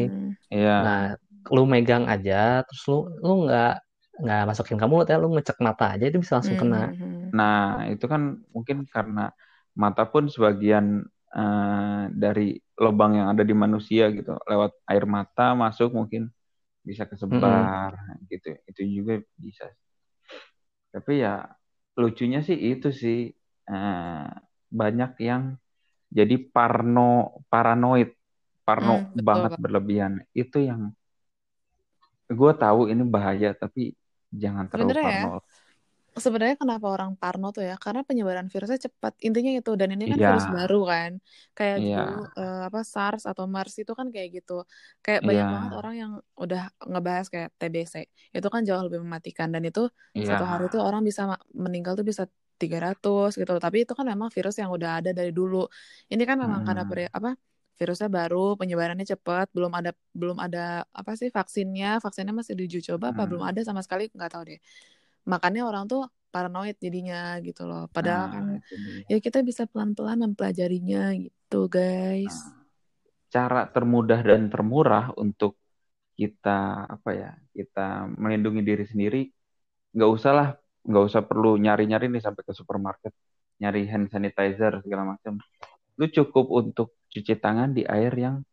[0.49, 0.75] Iya.
[0.81, 1.01] Nah,
[1.49, 3.73] lu megang aja, terus lu lu nggak
[4.17, 6.89] nggak masukin ke mulut ya, lu ngecek mata aja itu bisa langsung kena.
[6.89, 7.29] Hmm.
[7.33, 9.29] Nah, itu kan mungkin karena
[9.73, 15.93] mata pun sebagian eh, dari lubang yang ada di manusia gitu, lewat air mata masuk
[15.93, 16.33] mungkin
[16.87, 18.31] bisa kesebar mm-hmm.
[18.31, 19.67] gitu itu juga bisa
[20.95, 21.43] tapi ya
[21.99, 23.27] lucunya sih itu sih
[23.67, 24.31] uh,
[24.71, 25.59] banyak yang
[26.07, 28.15] jadi parno paranoid
[28.63, 29.63] parno hmm, banget betul.
[29.63, 30.91] berlebihan itu yang
[32.27, 33.95] gue tahu ini bahaya tapi
[34.31, 35.05] jangan terlalu Bener ya?
[35.07, 35.46] parno ya?
[36.17, 40.17] Sebenarnya kenapa orang parno tuh ya karena penyebaran virusnya cepat intinya itu dan ini kan
[40.17, 40.27] yeah.
[40.33, 41.11] virus baru kan
[41.53, 41.97] kayak yeah.
[42.05, 44.65] dulu uh, apa SARS atau MERS itu kan kayak gitu
[45.05, 45.53] kayak banyak yeah.
[45.53, 47.95] banget orang yang udah ngebahas kayak TBC
[48.33, 50.27] itu kan jauh lebih mematikan dan itu yeah.
[50.27, 52.25] satu hari tuh orang bisa meninggal tuh bisa
[52.57, 55.69] 300 gitu tapi itu kan memang virus yang udah ada dari dulu
[56.09, 56.67] ini kan memang hmm.
[56.67, 57.37] karena peri, apa
[57.77, 63.13] virusnya baru penyebarannya cepat belum ada belum ada apa sih vaksinnya vaksinnya masih diuji coba
[63.13, 63.13] hmm.
[63.13, 64.59] apa belum ada sama sekali nggak tahu deh
[65.27, 67.91] makanya orang tuh paranoid jadinya gitu loh.
[67.91, 68.45] Padahal nah, kan
[69.11, 72.31] ya kita bisa pelan-pelan mempelajarinya gitu guys.
[72.31, 72.57] Nah,
[73.27, 75.59] cara termudah dan termurah untuk
[76.17, 79.21] kita apa ya kita melindungi diri sendiri
[79.93, 80.49] nggak usah lah
[80.87, 83.13] nggak usah perlu nyari-nyari nih sampai ke supermarket
[83.61, 85.41] nyari hand sanitizer segala macam.
[85.97, 88.45] Lu cukup untuk cuci tangan di air yang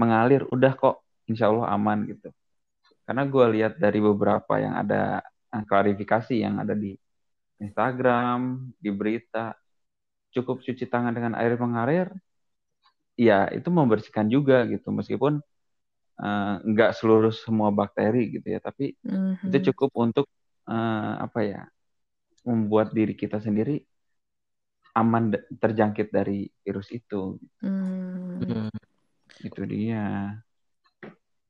[0.00, 2.32] mengalir udah kok insya Allah aman gitu.
[3.04, 5.20] Karena gue lihat dari beberapa yang ada
[5.50, 6.94] klarifikasi yang ada di
[7.60, 9.52] Instagram, di berita,
[10.32, 12.08] cukup cuci tangan dengan air mengalir,
[13.18, 15.42] ya itu membersihkan juga gitu, meskipun
[16.22, 19.50] uh, nggak seluruh semua bakteri gitu ya, tapi mm-hmm.
[19.50, 20.26] itu cukup untuk
[20.70, 21.62] uh, apa ya,
[22.46, 23.84] membuat diri kita sendiri
[24.96, 27.38] aman terjangkit dari virus itu.
[27.62, 28.70] Mm.
[29.44, 30.34] Itu dia.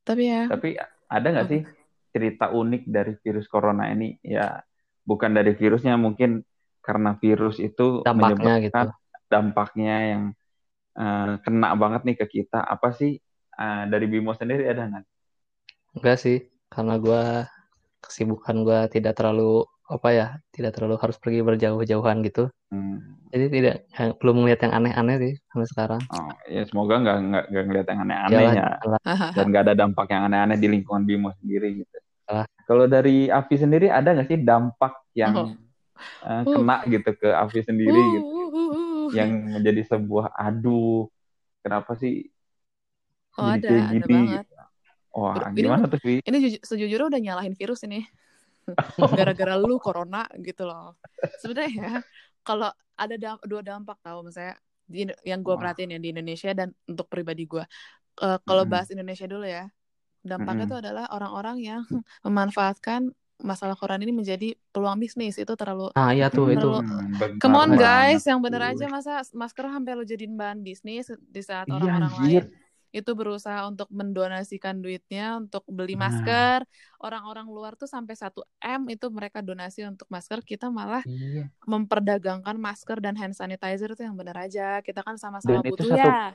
[0.05, 0.45] Tapi ya.
[0.51, 0.77] Tapi
[1.11, 1.63] ada nggak sih
[2.11, 4.59] cerita unik dari virus corona ini ya
[5.07, 6.42] bukan dari virusnya mungkin
[6.83, 8.90] karena virus itu dampaknya menyebabkan gitu.
[9.31, 10.23] dampaknya yang
[10.99, 13.20] uh, kena banget nih ke kita apa sih
[13.55, 15.07] uh, dari Bimo sendiri ada nggak?
[16.01, 16.38] Enggak sih
[16.70, 17.25] karena gue
[18.01, 23.26] kesibukan gue tidak terlalu apa ya tidak terlalu harus pergi berjauh-jauhan gitu hmm.
[23.35, 23.76] jadi tidak
[24.22, 28.00] belum melihat yang aneh-aneh sih sampai sekarang oh, ya semoga nggak nggak nggak ngeliat yang
[28.07, 28.68] aneh-aneh ya
[29.37, 31.96] dan nggak ada dampak yang aneh-aneh di lingkungan Bimo sendiri gitu
[32.31, 32.46] uh.
[32.70, 35.50] kalau dari Avi sendiri ada nggak sih dampak yang oh.
[36.22, 39.07] uh, kena gitu ke Avi sendiri uh, gitu uh, uh, uh.
[39.11, 41.11] yang menjadi sebuah aduh
[41.66, 42.31] kenapa sih
[43.35, 44.46] oh, ada, kayak gini ada banget.
[45.11, 46.22] Wah, gimana tuh, Vi?
[46.22, 48.07] Ini sejujurnya udah nyalahin virus ini.
[49.18, 50.96] gara-gara lu corona gitu loh.
[51.40, 51.92] Sebenarnya ya
[52.44, 56.75] kalau ada dam dua dampak tahu misalnya di, yang gue perhatiin ya di Indonesia dan
[56.90, 57.62] untuk pribadi gue
[58.20, 58.70] uh, kalau mm.
[58.70, 59.70] bahas Indonesia dulu ya
[60.20, 60.83] dampaknya itu mm.
[60.83, 61.83] adalah orang-orang yang
[62.27, 65.40] memanfaatkan masalah koran ini menjadi peluang bisnis.
[65.40, 69.64] Itu terlalu ah iya tuh terlalu, itu come on guys yang bener aja masa masker
[69.64, 72.44] sampai lo jadiin bahan bisnis di saat iya, orang-orang lain
[72.90, 76.11] itu berusaha untuk mendonasikan duitnya untuk beli nah.
[76.11, 76.66] masker.
[76.98, 80.42] Orang-orang luar tuh sampai 1 M itu mereka donasi untuk masker.
[80.42, 81.48] Kita malah iya.
[81.64, 84.83] memperdagangkan masker dan hand sanitizer itu yang benar aja.
[84.83, 86.35] Kita kan sama-sama butuh satu, ya.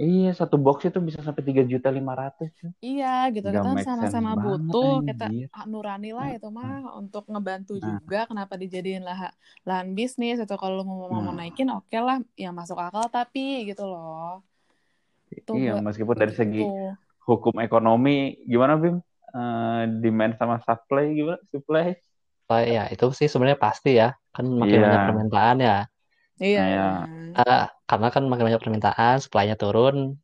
[0.00, 2.48] Iya, satu box itu bisa sampai tiga juta lima ratus.
[2.80, 3.52] Iya, gitu.
[3.52, 5.04] Gak kita sama-sama butuh.
[5.04, 5.28] Kita
[5.68, 6.96] nurani lah itu mah nah.
[6.96, 8.00] untuk ngebantu nah.
[8.00, 8.24] juga.
[8.24, 9.28] Kenapa dijadiin lah
[9.68, 11.44] lahan bisnis atau kalau mau mau nah.
[11.44, 14.40] naikin oke okay lah, yang masuk akal tapi gitu loh.
[15.46, 16.66] Tuh, iya, meskipun dari segi
[17.22, 18.98] hukum ekonomi gimana Bim?
[19.30, 21.38] Uh, demand sama supply gimana?
[21.54, 21.94] Supply?
[22.50, 24.10] Oh, ya itu sih sebenarnya pasti ya.
[24.34, 24.90] Kan makin yeah.
[24.90, 25.78] banyak permintaan ya.
[26.40, 26.62] Iya.
[26.66, 26.94] Yeah.
[27.38, 30.18] Uh, karena kan makin banyak permintaan, supply-nya turun,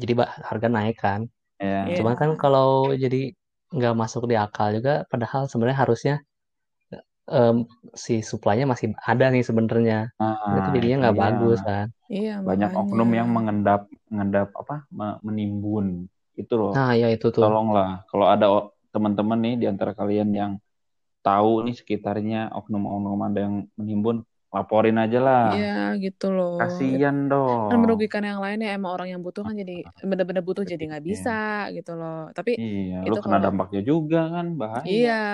[0.00, 1.28] jadi harga naik kan.
[1.60, 1.92] Yeah.
[1.92, 1.96] Yeah.
[2.00, 3.36] Cuman kan kalau jadi
[3.76, 6.14] nggak masuk di akal juga, padahal sebenarnya harusnya
[7.28, 10.14] um, si supply-nya masih ada nih sebenarnya.
[10.22, 11.22] Ah, itu jadinya nggak iya.
[11.28, 11.86] bagus kan.
[12.06, 12.80] Iya, Banyak makanya.
[12.86, 14.86] oknum yang mengendap mengendap apa?
[15.22, 16.06] menimbun.
[16.38, 16.72] Itu loh.
[16.76, 17.42] Nah, ya itu tuh.
[17.42, 18.46] Tolonglah kalau ada
[18.94, 20.52] teman-teman nih di antara kalian yang
[21.26, 24.22] tahu nih sekitarnya oknum-oknum ada yang menimbun,
[24.54, 25.46] laporin aja lah.
[25.52, 26.56] Iya gitu loh.
[26.56, 27.68] Kasian dong.
[27.68, 31.02] Kan merugikan yang lain ya emang orang yang butuh kan jadi bener-bener butuh jadi nggak
[31.02, 31.10] iya.
[31.10, 31.40] bisa
[31.74, 32.30] gitu loh.
[32.30, 34.86] Tapi iya, itu lu kena kalau, dampaknya juga kan bahaya.
[34.86, 35.26] Iya,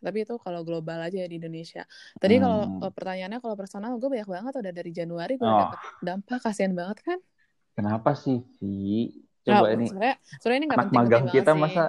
[0.00, 1.84] tapi itu kalau global aja ya di Indonesia.
[2.16, 2.42] Tadi hmm.
[2.42, 5.60] kalau pertanyaannya kalau personal gue banyak banget udah dari Januari gue oh.
[5.68, 7.18] dapet dampak kasihan banget kan.
[7.76, 9.12] Kenapa sih, Vi?
[9.44, 9.86] Coba nah, ini.
[9.92, 11.60] Sebenarnya, sebenarnya ini gak anak magang kita sih.
[11.60, 11.84] masa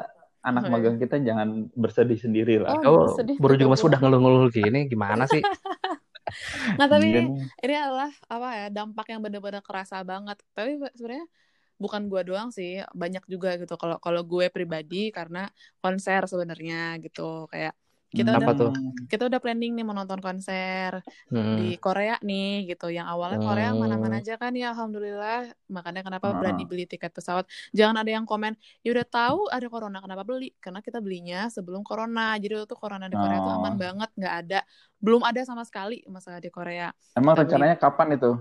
[0.47, 2.77] anak oh, magang kita jangan bersedih sendiri lah.
[2.85, 5.41] Oh, oh baru juga mas udah ngeluh-ngeluh gini, gimana sih?
[6.79, 7.21] nah tapi ini,
[7.63, 10.37] ini adalah apa ya dampak yang benar-benar kerasa banget.
[10.53, 11.27] Tapi sebenarnya
[11.77, 13.73] bukan gue doang sih banyak juga gitu.
[13.77, 15.49] Kalau kalau gue pribadi karena
[15.81, 17.47] konser sebenarnya gitu.
[17.51, 17.73] Kayak
[18.07, 18.71] kita Apa udah tuh?
[19.07, 21.59] kita udah planning nih mau nonton konser Hmm.
[21.59, 22.87] di Korea nih gitu.
[22.87, 23.83] Yang awalnya Korea Hmm.
[23.83, 25.51] mana-mana aja kan ya alhamdulillah.
[25.67, 26.35] Makanya kenapa Ah.
[26.35, 27.43] berani beli tiket pesawat.
[27.71, 31.83] Jangan ada yang komen, "Ya udah tahu ada corona kenapa beli?" Karena kita belinya sebelum
[31.83, 32.35] corona.
[32.35, 33.59] Jadi waktu corona di Korea tuh Oh.
[33.59, 34.59] aman banget, nggak ada
[34.97, 36.89] belum ada sama sekali masalah di Korea.
[37.13, 38.31] Emang Kita beli rencananya kapan itu?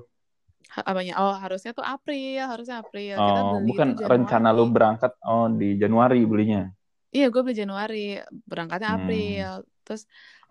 [0.76, 1.14] apanya?
[1.16, 3.14] Oh, harusnya tuh April, harusnya April.
[3.14, 6.68] Kita Oh, beli bukan rencana lu berangkat oh di Januari belinya.
[7.14, 7.96] Iya, gue beli Januari,
[8.50, 8.96] berangkatnya Hmm.
[8.98, 9.50] April.
[9.84, 10.02] Terus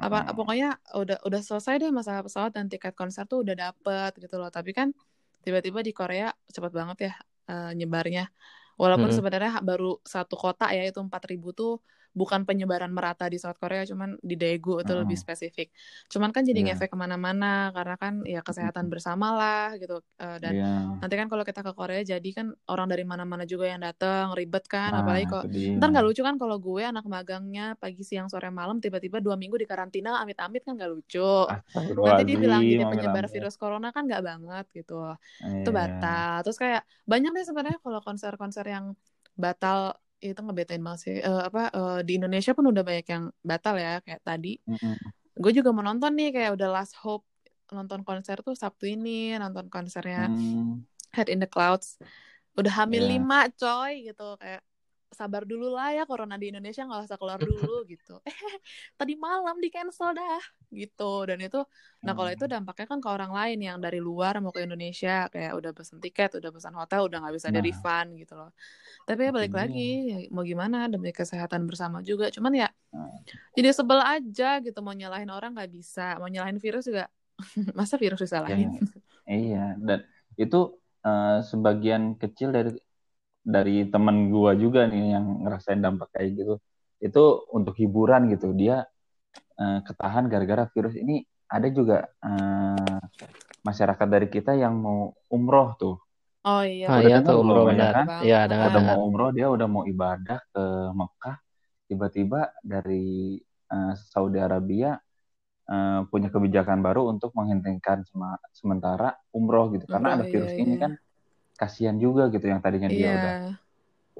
[0.05, 0.37] apa Oh.
[0.37, 0.67] pokoknya
[0.99, 4.49] udah udah selesai deh masalah pesawat dan tiket konser tuh udah dapet gitu loh.
[4.57, 4.87] Tapi kan
[5.43, 7.11] tiba-tiba di Korea cepet banget ya
[7.51, 8.23] eh, nyebarnya.
[8.81, 9.17] Walaupun Mm-mm.
[9.17, 11.71] sebenarnya baru satu kota ya itu 4000 tuh
[12.19, 15.23] bukan penyebaran merata di South Korea, cuman di Daegu itu lebih Mm.
[15.23, 15.67] spesifik.
[16.11, 16.73] Cuman kan jadi Iya.
[16.73, 19.99] ngefek ke mana-mana karena kan ya kesehatan bersama lah gitu.
[20.23, 20.71] Eh, dan Iya.
[21.03, 24.63] nanti kan kalau kita ke Korea jadi kan orang dari mana-mana juga yang datang ribet
[24.71, 25.43] kan Nah, apalagi kok
[25.77, 29.59] ntar nggak lucu kan kalau gue anak magangnya pagi siang sore malam tiba-tiba dua minggu
[29.59, 31.19] di karantina amit-amit kan nggak lucu
[32.05, 34.93] nanti dibilang Astagfirullahaladzim, penyebar virus corona kan nggak banget gitu
[35.61, 35.79] itu Iya.
[35.79, 38.85] batal terus kayak banyak deh sebenarnya kalau konser-konser yang
[39.35, 39.79] batal
[40.21, 43.99] itu ngebetain banget sih Eh, apa eh, di Indonesia pun udah banyak yang batal ya
[44.05, 44.95] kayak tadi Mm-mm.
[45.35, 47.25] gue juga mau nonton nih kayak udah last hope
[47.73, 50.85] nonton konser tuh Sabtu ini nonton konsernya Hmm.
[51.15, 51.97] Head in the Clouds
[52.55, 53.11] udah hamil Iya.
[53.19, 54.61] lima coy gitu kayak
[55.11, 58.19] sabar dulu lah ya corona di Indonesia nggak usah keluar dulu gitu.
[58.27, 58.35] Eh
[58.99, 60.41] tadi malam di cancel dah
[60.73, 61.03] gitu.
[61.29, 61.59] Dan itu
[62.05, 62.37] nah kalau Hmm.
[62.37, 65.97] itu dampaknya kan ke orang lain yang dari luar mau ke Indonesia kayak udah pesen
[66.03, 67.65] tiket udah pesan hotel udah nggak bisa di Nah.
[67.65, 68.49] refund gitu loh.
[69.07, 72.29] Tapi ya balik lagi ya mau gimana demi kesehatan bersama juga.
[72.35, 73.11] Cuman ya Nah.
[73.57, 77.07] jadi sebel aja gitu mau nyalahin orang nggak bisa mau nyalahin virus juga
[77.79, 78.69] masa virus disalahin?
[79.31, 79.99] Iya, dan
[80.41, 80.57] itu
[81.05, 82.69] eh, sebagian kecil dari
[83.45, 86.53] dari temen gua juga nih yang ngerasain dampak kayak gitu.
[87.05, 87.19] Itu
[87.57, 88.47] untuk hiburan gitu.
[88.61, 88.75] Dia
[89.61, 91.23] eh, ketahan gara-gara virus ini.
[91.55, 92.99] Ada juga eh,
[93.67, 95.95] masyarakat dari kita yang mau umroh tuh.
[96.49, 97.95] oh iya Ah Udah iya tuh umroh banyak benar.
[97.95, 98.07] kan?
[98.25, 100.63] Iya dengar Udah mau umroh, dia udah mau ibadah ke
[100.99, 101.35] Mekah.
[101.89, 103.37] Tiba-tiba dari
[103.73, 104.89] eh, Saudi Arabia
[105.71, 110.61] eh, punya kebijakan baru untuk menghentikan sema- sementara umroh gitu karena Oh, ada virus iya,
[110.61, 110.81] ini iya.
[110.83, 110.91] kan
[111.59, 113.17] kasihan juga gitu yang tadinya dia iya.
[113.17, 113.33] udah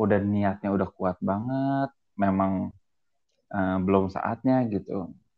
[0.03, 1.89] udah niatnya udah kuat banget
[2.23, 2.51] memang
[3.55, 4.91] eh, belum saatnya gitu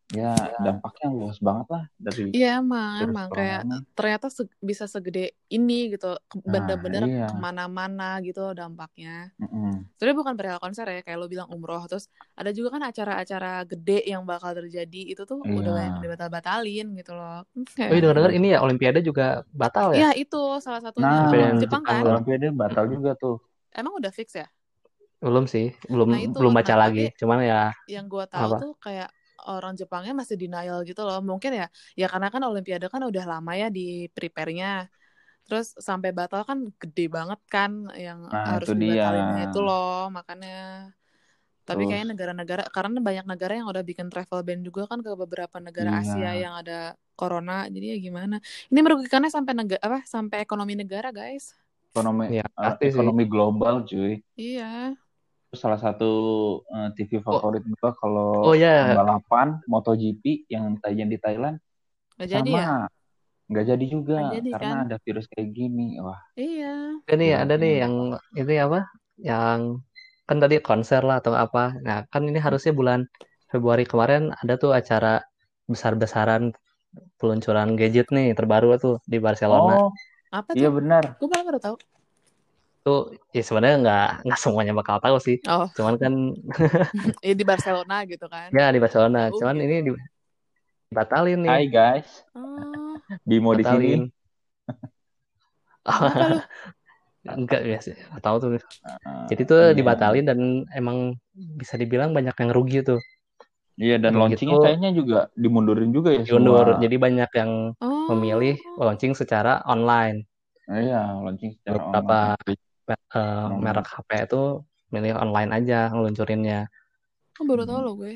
[0.07, 0.31] ya
[0.63, 3.75] dampaknya luas banget lah dari Iya emang emang kayak ini.
[3.91, 7.27] ternyata se- bisa segede ini gitu ke- Nah, bener-bener iya.
[7.27, 9.35] ke mana-mana gitu dampaknya.
[9.35, 9.83] Mm-mm.
[9.99, 12.07] Sebenarnya bukan perihal konser ya kayak lo bilang umroh terus
[12.39, 15.75] ada juga kan acara-acara gede yang bakal terjadi itu tuh udah Iya.
[15.75, 17.43] banyak yang dibatal-batalin gitu loh.
[17.75, 19.97] Oh iya dengar ini ya Olimpiade juga batal ya?
[20.15, 21.27] Iya itu salah satunya Nah,
[21.59, 22.01] Jepang Jepang kan.
[22.15, 23.43] Olimpiade batal juga tuh
[23.75, 24.47] Emang udah fix ya?
[25.17, 26.37] Belum sih, belum Nah, itu.
[26.37, 27.05] belum baca Nah, lagi.
[27.17, 28.57] Cuman ya Yang gue tahu Apa?
[28.61, 29.09] tuh kayak
[29.47, 31.17] orang Jepangnya masih denial gitu loh.
[31.23, 34.91] Mungkin ya ya karena kan Olimpiade kan udah lama ya di prepare-nya.
[35.47, 39.07] Terus sampai batal kan gede banget kan yang Nah, harus itu dia.
[39.47, 40.91] itu loh makanya
[41.67, 45.11] tapi Terus- kayaknya negara-negara karena banyak negara yang udah bikin travel ban juga kan ke
[45.19, 45.99] beberapa negara Iya.
[45.99, 46.79] Asia yang ada
[47.19, 48.39] corona jadi ya gimana
[48.71, 51.51] ini merugikannya sampai negara apa sampai ekonomi negara guys
[51.91, 52.47] ekonomi ya
[52.79, 54.95] ekonomi global cuy iya
[55.55, 56.11] salah satu
[56.67, 61.55] eh, TV favorit gua kalau Oh ya, balapan MotoGP yang tayang di Thailand.
[62.19, 62.65] Nggak jadi ya?
[62.67, 62.87] Sama
[63.47, 64.85] nggak jadi juga Nggak jadi, karena kan?
[64.91, 65.87] ada virus kayak gini.
[66.03, 66.19] Wah.
[66.35, 66.99] Iya.
[67.07, 67.79] Ada nih Iya, ada nih iya.
[67.87, 67.93] yang
[68.35, 68.79] ini apa?
[69.23, 69.59] Yang
[70.27, 71.63] kan tadi konser lah atau apa.
[71.79, 73.07] Nah kan ini harusnya bulan
[73.47, 75.23] Februari kemarin ada tuh acara
[75.71, 76.51] besar-besaran
[77.15, 79.79] peluncuran gadget nih terbaru tuh di Barcelona.
[79.79, 79.91] oh.
[80.27, 80.83] Apa iya tuh?
[80.83, 81.03] benar.
[81.15, 81.75] Gue malah baru tahu
[82.87, 85.35] Tuh ya sebenarnya nggak nggak semuanya bakal tahu sih.
[85.51, 86.13] oh Cuman kan
[87.27, 89.27] ya di Barcelona gitu kan ya di Barcelona.
[89.27, 89.65] Oh, Cuman gitu.
[89.67, 90.03] ini di-
[90.87, 91.51] dibatalin nih.
[91.51, 92.95] Hai guys oh
[93.27, 94.07] Bimo di sini?
[97.27, 98.49] Enggak ya sih, nggak tahu tuh.
[98.55, 98.59] Eh,
[99.35, 99.75] Jadi tuh iya.
[99.75, 100.39] dibatalin dan
[100.71, 103.03] emang bisa dibilang banyak yang rugi tuh.
[103.75, 104.63] iya dan Emang launchingnya gitu.
[104.63, 106.65] kayaknya juga dimundurin juga ya Diundur.
[106.71, 107.51] semua Jadi banyak yang
[107.83, 110.23] oh memilih launching secara online.
[110.71, 112.66] iya launching secara Beberapa online
[113.15, 113.61] eh, Hmm.
[113.63, 114.37] merek HP itu
[114.93, 116.57] milih online aja ngeluncurinnya.
[117.39, 118.13] oh, baru tahu loh gue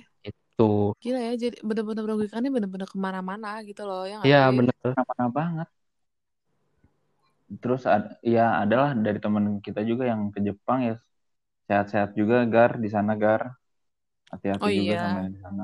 [0.58, 0.94] Tuh.
[1.04, 4.54] gila ya jadi bener-bener merugikannya bener-bener ke mana-mana gitu loh ya Iya sih?
[4.58, 4.76] bener.
[5.10, 5.68] mana banget
[7.62, 8.04] terus ad,
[8.36, 10.94] ya adalah dari teman kita juga yang ke Jepang ya
[11.68, 13.44] sehat-sehat juga Gar di sana Gar
[14.34, 15.02] hati-hati Oh, juga iya.
[15.02, 15.64] sama yang di sana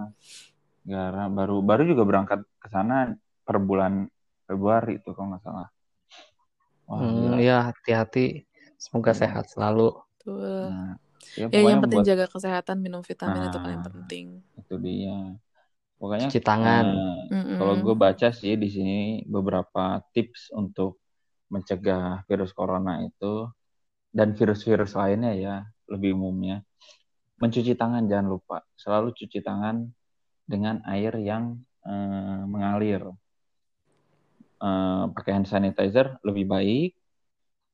[0.92, 2.96] Gara baru baru juga berangkat ke sana
[3.48, 3.94] per bulan
[4.48, 5.68] Februari itu kalau nggak salah
[6.88, 8.20] wah Hmm, ya hati-hati.
[8.78, 9.22] Semoga Hmm.
[9.26, 9.98] sehat selalu.
[10.22, 10.38] Tuh.
[10.70, 10.96] Nah,
[11.36, 13.88] ya ya yang penting buat jaga kesehatan minum vitamin itu paling Nah.
[13.90, 14.26] penting
[14.58, 15.18] itu dia
[15.98, 16.86] Pokoknya Cuci tangan.
[16.94, 21.02] eh, kalau gue baca sih di sini beberapa tips untuk
[21.50, 23.50] mencegah virus corona itu
[24.14, 25.56] dan virus-virus lainnya ya
[25.90, 26.62] lebih umumnya.
[27.42, 28.62] Mencuci tangan jangan lupa.
[28.78, 29.90] Selalu cuci tangan
[30.46, 33.02] dengan air yang eh, mengalir.
[34.58, 36.92] Eh, pakai hand sanitizer lebih baik.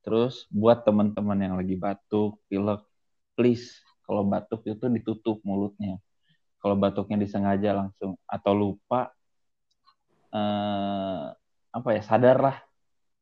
[0.03, 2.83] Terus buat teman-teman yang lagi batuk, pilek,
[3.39, 5.95] please kalau batuk itu ditutup mulutnya.
[6.59, 9.11] Kalau batuknya disengaja langsung atau lupa
[10.31, 11.23] eh,
[11.73, 12.57] apa ya sadar lah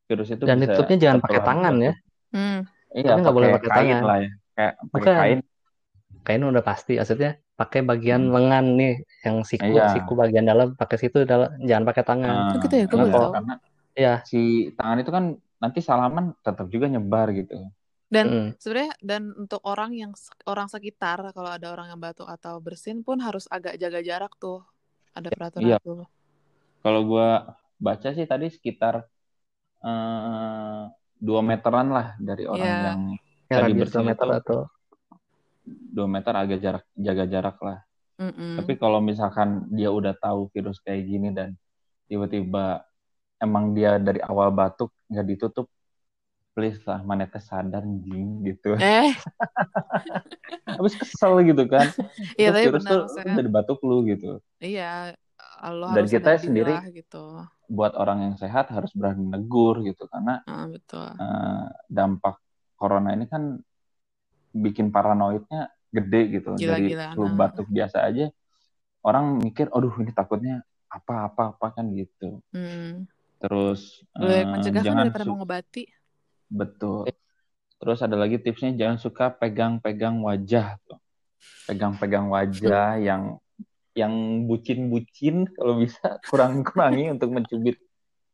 [0.09, 1.93] virus itu Dan bisa ditutupnya jangan pakai tangan ya.
[2.33, 2.59] Hmm.
[2.91, 4.01] Iya, nggak boleh pakai kain tangan.
[4.03, 4.31] lah ya.
[4.51, 5.15] Kayak pakai Bukan.
[5.15, 5.39] kain.
[6.21, 6.93] Kain udah pasti.
[6.99, 8.33] Maksudnya pakai bagian Hmm.
[8.35, 9.93] lengan nih, yang siku, Iya.
[9.95, 12.35] siku bagian dalam pakai situ dalam, jangan pakai tangan.
[12.35, 12.85] Nah, Oh, gitu ya?
[12.89, 13.53] Gue karena karena
[13.95, 14.13] Iya.
[14.27, 14.41] si
[14.75, 15.25] tangan itu kan
[15.61, 17.69] nanti salaman tetap juga nyebar gitu.
[18.11, 18.49] Dan Mm.
[18.59, 20.11] sebenarnya dan untuk orang yang
[20.43, 24.65] orang sekitar kalau ada orang yang batuk atau bersin pun harus agak jaga jarak tuh.
[25.15, 25.77] Ada peraturan Iya.
[25.79, 26.03] tuh.
[26.81, 29.05] Kalau gua baca sih tadi sekitar
[29.81, 30.83] eh,
[31.17, 32.81] dua meteran lah dari orang Iya.
[32.91, 33.01] yang
[33.51, 34.59] Ya, tadi radius bersin 2 meter itu atau
[35.91, 37.79] dua meter agak jarak jaga jarak lah.
[38.21, 38.55] Mm-mm.
[38.61, 41.55] Tapi kalau misalkan dia udah tahu virus kayak gini dan
[42.07, 42.83] tiba-tiba
[43.41, 45.65] emang dia dari awal batuk nggak ditutup,
[46.53, 48.77] please lah manetnya sadar anjing gitu.
[48.81, 49.11] Eh,
[50.77, 51.89] Habis kesel gitu kan.
[52.39, 53.35] iya tapi virus benar tuh maksudnya.
[53.35, 54.39] dari batuk lu gitu.
[54.57, 55.17] Iya,
[55.73, 57.23] lo Dan harus kita sendiri lah gitu.
[57.65, 61.07] buat orang yang sehat harus berani negur gitu karena Ah, betul.
[61.07, 62.37] eh, dampak
[62.75, 63.57] corona ini kan
[64.51, 67.31] bikin paranoidnya gede gitu dari Gila-gilaan, flu ah.
[67.31, 68.27] batuk biasa aja
[69.01, 73.07] orang mikir aduh ini takutnya apa apa apa kan gitu Hmm.
[73.41, 75.83] Terus baik eh, mencegah kan jangan daripada mengobati.
[76.47, 77.09] betul
[77.81, 81.01] terus ada lagi tipsnya jangan suka pegang-pegang wajah tuh
[81.65, 83.41] pegang-pegang wajah yang
[83.91, 87.81] yang bucin-bucin kalau bisa kurang-kurangi untuk mencubit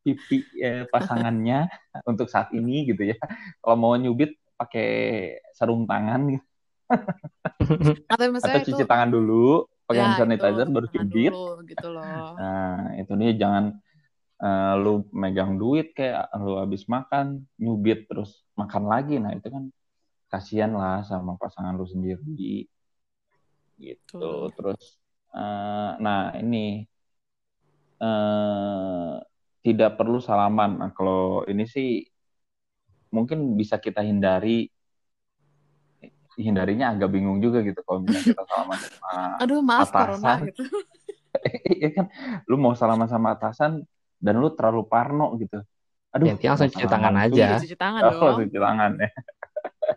[0.06, 1.72] pipi eh, pasangannya
[2.10, 3.18] untuk saat ini gitu ya
[3.64, 4.90] kalau mau nyubit pakai
[5.54, 6.46] sarung tangan gitu.
[8.10, 11.32] Atau atau misalnya itu cuci tangan dulu pakai ya hand itu sanitizer baru tangan cubit
[11.32, 12.28] dulu gitu loh.
[12.36, 13.64] nah itu nih jangan
[14.44, 19.18] eh, lu megang duit kayak lu habis makan nyubit terus makan lagi.
[19.24, 19.70] Nah itu kan
[20.32, 22.68] kasihan lah sama pasangan lu sendiri.
[23.78, 24.28] Gitu.
[24.58, 24.82] Terus
[25.34, 26.86] eh, nah ini
[27.98, 29.14] eh
[29.68, 30.80] tidak perlu salaman.
[30.80, 32.08] Nah, kalau ini sih
[33.12, 34.70] mungkin bisa kita hindari.
[36.38, 39.10] Hindarinya agak bingung juga gitu kalau misalnya kita salaman sama
[39.42, 39.98] Aduh maaf Atasan.
[39.98, 40.64] corona gitu.
[41.70, 42.06] Iya kan,
[42.50, 43.86] lu mau salaman sama atasan
[44.26, 45.56] dan lu terlalu parno gitu.
[46.14, 47.44] Aduh, Ya, intinya langsung mau cuci tangan aja.
[47.44, 48.40] Iya, cuci tangan Oh, dong.
[48.40, 49.08] cuci tangan ya.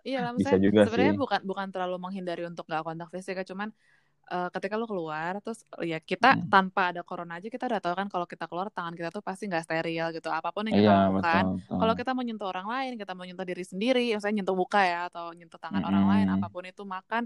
[0.06, 1.20] Iya lah, Bisa maksudnya juga sebenarnya sih.
[1.22, 3.68] bukan bukan terlalu menghindari untuk nggak kontak fisik ya, cuman
[4.33, 5.61] eh, ketika lu keluar terus
[5.92, 6.52] ya kita Hmm.
[6.52, 9.44] tanpa ada corona aja kita udah tahu kan kalau kita keluar tangan kita tuh pasti
[9.50, 11.44] nggak steril gitu apa pun yang kita Iya, lakukan
[11.80, 15.61] kalau kita menyentuh orang lain kita menyentuh diri sendiri misalnya nyentuh muka ya atau nyentuh
[15.64, 16.35] tangan orang lain Mm-mm.
[16.35, 17.22] apa pun itu makan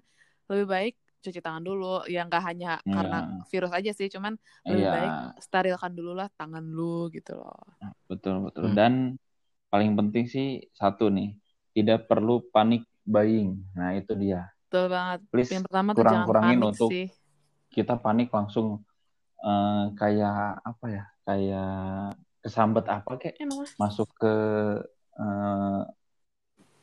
[0.50, 0.92] lebih baik
[1.24, 2.92] cuci tangan dulu ya nggak hanya Iya.
[2.92, 4.36] karena virus aja sih cuman
[4.68, 7.64] lebih Iya, baik sterilkan dulu lah tangan lu gitu loh
[8.08, 8.64] betul betul.
[8.70, 8.76] Hmm.
[8.76, 8.92] Dan
[9.72, 11.34] paling penting sih satu nih,
[11.74, 13.58] tidak perlu panik buying.
[13.74, 14.48] Nah, itu dia.
[14.70, 17.06] betul banget Please yang pertama tuh jangan kurang-kurangin panik untuk sih
[17.70, 18.66] kita panik langsung
[19.42, 21.04] eh, kayak apa ya?
[21.24, 21.72] Kayak
[22.44, 24.34] kesambet apa kayak emang masuk ke
[25.18, 25.82] eh,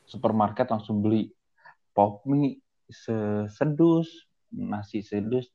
[0.08, 1.32] supermarket langsung beli
[1.92, 4.08] pop mie sesedus
[4.52, 5.48] nasi sedus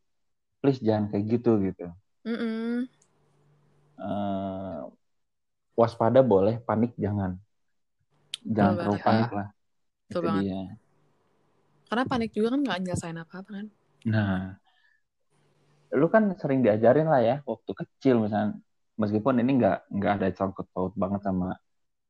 [0.62, 1.88] please jangan kayak gitu gitu
[2.28, 2.90] Mm-mm.
[3.98, 4.80] Eh,
[5.78, 7.38] waspada boleh panik jangan
[8.46, 9.06] jangan terlalu banget.
[9.06, 9.48] panik lah
[10.10, 10.44] itu banget.
[10.46, 10.60] dia
[11.88, 13.66] karena panik juga kan nggak nyelesain apa-apa kan
[14.06, 14.58] nah
[15.96, 18.60] lu kan sering diajarin lah ya waktu kecil misalnya
[19.02, 21.56] meskipun ini nggak nggak ada sangkut paut banget sama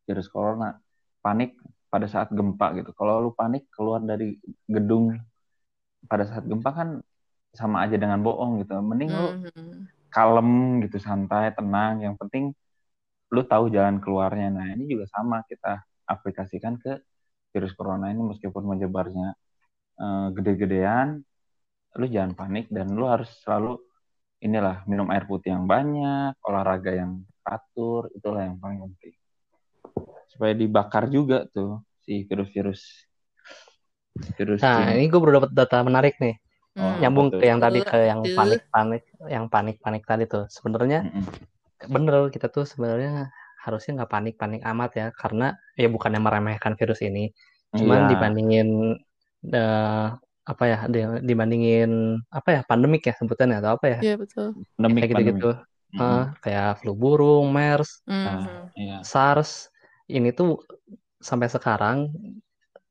[0.07, 0.75] virus corona
[1.23, 1.55] panik
[1.91, 4.35] pada saat gempa gitu kalau lu panik keluar dari
[4.67, 5.15] gedung
[6.11, 6.89] pada saat gempa kan
[7.53, 8.79] sama aja dengan bohong gitu.
[8.79, 9.87] Mending lu Mhm.
[10.11, 10.49] kalem
[10.85, 12.01] gitu santai tenang.
[12.05, 12.43] Yang penting
[13.33, 14.47] lu tahu jalan keluarnya.
[14.51, 15.43] Nah ini juga sama.
[15.47, 16.99] Kita aplikasikan ke
[17.51, 19.27] virus corona ini meskipun menyebarnya
[19.99, 21.19] eh, gede-gedean
[21.97, 23.81] lu jangan panik dan lu harus selalu
[24.45, 29.15] inilah minum air putih yang banyak olahraga yang teratur itulah yang paling penting.
[30.29, 33.06] Supaya dibakar juga tuh si virus-virus
[34.37, 35.03] virus Nah, ini.
[35.03, 36.35] ini gue baru dapat data menarik nih.
[36.77, 37.01] Oh, Hmm.
[37.01, 37.39] Nyambung betul.
[37.41, 40.45] ke yang tadi ke yang panik-panik, yang panik-panik tadi tuh.
[40.49, 41.25] Sebenarnya Mm-mm.
[41.89, 43.29] bener kita tuh sebenarnya
[43.65, 47.29] harusnya nggak panik-panik amat ya, karena ya bukannya meremehkan virus ini,
[47.75, 48.09] cuman Iya.
[48.13, 48.69] dibandingin
[49.47, 50.05] eh,
[50.47, 54.47] apa ya di- dibandingin apa ya pandemik ya sebutannya atau apa ya Iya betul.
[54.79, 55.65] Pandemik, kayak gitu-gitu pandemik.
[55.97, 58.57] Eh, kayak flu burung, MERS, Nah, Mhm.
[58.77, 58.97] iya.
[59.01, 59.71] SARS
[60.09, 60.61] ini tuh
[61.19, 62.11] sampai sekarang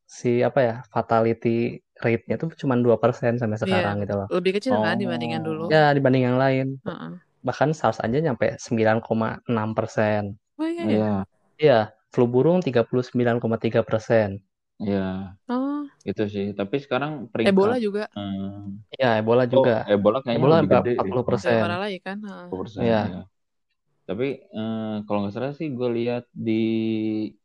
[0.07, 4.29] si apa ya fatality rate-nya tuh cuma 2% sampai Iya, sekarang gitu loh.
[4.31, 5.01] lebih kecil kan Oh.
[5.03, 5.67] dibandingin dulu.
[5.73, 6.67] Ya dibanding yang lain.
[6.87, 7.13] Heeh.
[7.47, 10.35] Bahkan SARS aja nyampe 9,6%.
[10.59, 10.91] Oh iya ya.
[10.93, 11.13] Iya,
[11.57, 11.79] Iya,
[12.13, 14.39] flu burung 39,3%.
[14.83, 15.33] iya.
[15.49, 16.47] Oh, Itu sih.
[16.55, 18.05] Tapi sekarang peringkat Ebola juga.
[18.15, 19.77] hmm, Iya, Ebola oh, juga.
[19.89, 20.95] Ebola kayaknya Ebola lebih gede deh.
[21.01, 21.51] 40%.
[21.51, 22.17] Lebih parah lagi kan.
[22.23, 22.45] Heeh.
[22.47, 23.01] 40%, Iya.
[23.15, 23.21] ya.
[24.07, 26.63] Tapi eh, kalau nggak salah sih gue lihat di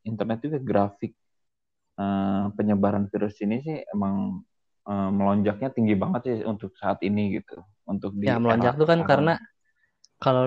[0.06, 1.12] internet juga grafik
[2.02, 4.16] eh, penyebaran virus ini sih emang
[4.90, 7.56] eh, melonjaknya tinggi banget sih untuk saat ini gitu.
[7.92, 9.10] Untuk di Ya, melonjak tuh kan sekarang.
[9.12, 9.34] karena
[10.24, 10.44] kalau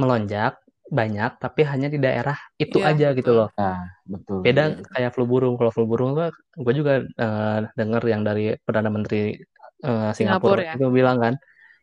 [0.00, 0.52] melonjak
[0.88, 3.38] banyak tapi hanya di daerah itu Iya, aja gitu betul.
[3.38, 3.48] loh.
[3.60, 3.78] Nah,
[4.12, 4.38] betul.
[4.44, 4.88] Beda Iya.
[4.94, 5.54] kayak flu burung.
[5.60, 6.28] Kalau flu burung tuh
[6.64, 9.36] gue juga eh, denger yang dari Perdana Menteri
[9.88, 10.74] eh, Singapura Singapura ya.
[10.76, 11.34] itu bilang kan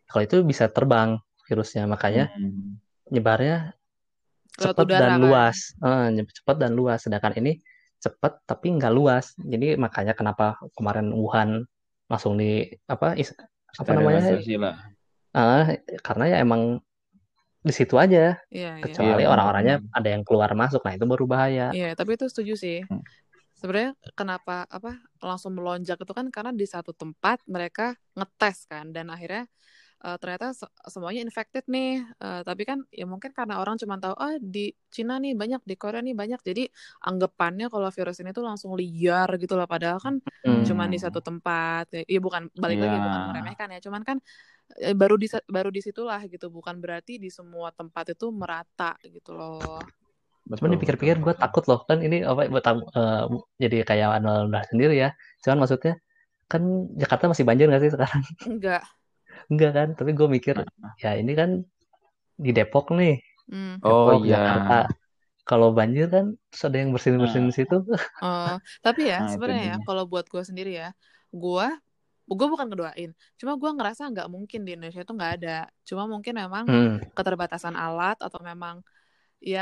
[0.10, 1.10] kalau itu bisa terbang
[1.48, 2.78] virusnya makanya Hmm,
[3.14, 3.74] nyebarnya
[4.62, 5.22] cepat dan kan.
[5.24, 5.58] luas.
[5.88, 7.00] Eh, nye- cepat dan luas.
[7.06, 7.52] Sedangkan ini
[8.06, 9.34] cepat tapi nggak luas.
[9.42, 11.66] Jadi makanya kenapa kemarin Wuhan
[12.06, 13.34] langsung di apa is-
[13.76, 14.38] apa namanya?
[15.36, 15.66] Eh,
[16.00, 16.80] karena ya emang
[17.66, 18.38] di situ aja.
[18.54, 18.84] Iya, iya.
[18.86, 19.98] Kecuali Iya, orang-orangnya benar.
[19.98, 20.86] ada yang keluar masuk.
[20.86, 21.74] Nah, itu baru bahaya.
[21.74, 22.86] Iya, tapi itu setuju sih.
[22.86, 23.02] Hmm.
[23.58, 29.10] Sebenarnya kenapa apa langsung melonjak itu kan karena di satu tempat mereka ngetes kan dan
[29.10, 29.50] akhirnya
[30.06, 32.04] eh, ternyata se- semuanya infected nih.
[32.24, 34.60] Eh, tapi kan ya mungkin karena orang cuma tahu ah di
[34.96, 36.40] Cina nih banyak, di Korea nih banyak.
[36.50, 36.62] Jadi
[37.08, 40.16] anggapannya kalau virus ini tuh langsung liar gitu loh padahal kan
[40.46, 40.64] Hmm.
[40.68, 41.84] cuma di satu tempat.
[41.96, 43.06] Ya, ya bukan balik lagi Iya.
[43.06, 44.18] bukan meremehkan ya, cuman kan
[44.82, 49.32] eh, baru di baru di situlah gitu, bukan berarti di semua tempat itu merata gitu
[49.38, 49.82] loh.
[50.46, 53.24] Cuman dipikir-pikir gue takut loh kan ini apa buat eh,
[53.64, 55.10] jadi kayak Anwar udah sendiri ya.
[55.42, 55.94] Cuman maksudnya
[56.52, 56.62] kan
[57.02, 58.24] Jakarta masih banjir nggak sih sekarang?
[58.46, 58.84] Enggak.
[59.52, 59.88] Enggak kan?
[59.98, 60.56] Tapi gue mikir
[61.04, 61.50] ya ini kan
[62.46, 63.14] di Depok nih,
[63.50, 63.76] Hmm.
[63.86, 64.36] Oh Depok, iya.
[64.36, 64.74] Jakarta.
[65.50, 67.76] Kalau banjir kan terus ada yang bersihin-bersihin di situ.
[68.24, 68.50] Oh,
[68.86, 70.88] tapi ya Nah, sebenarnya ya kalau buat gue sendiri ya,
[71.42, 71.66] gue
[72.38, 75.50] gue bukan ngedoain, cuma gue ngerasa nggak mungkin di Indonesia itu nggak ada.
[75.90, 76.98] Cuma mungkin memang Hmm.
[77.16, 78.76] keterbatasan alat atau memang
[79.54, 79.62] ya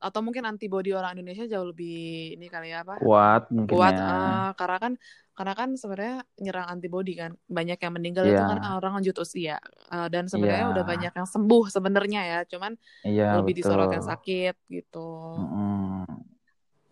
[0.00, 4.08] atau mungkin antibodi orang Indonesia jauh lebih ini kali ya apa Kuat mungkin kuat ya.
[4.08, 4.92] ah, karena kan
[5.34, 8.48] karena kan sebenarnya nyerang antibodi kan banyak yang meninggal itu Iya.
[8.48, 10.72] kan orang lanjut usia Ah, dan sebenarnya Iya.
[10.72, 12.72] udah banyak yang sembuh sebenarnya ya cuman
[13.04, 14.12] Iya, lebih disorot yang betul.
[14.16, 16.08] sakit gitu Mm-mm.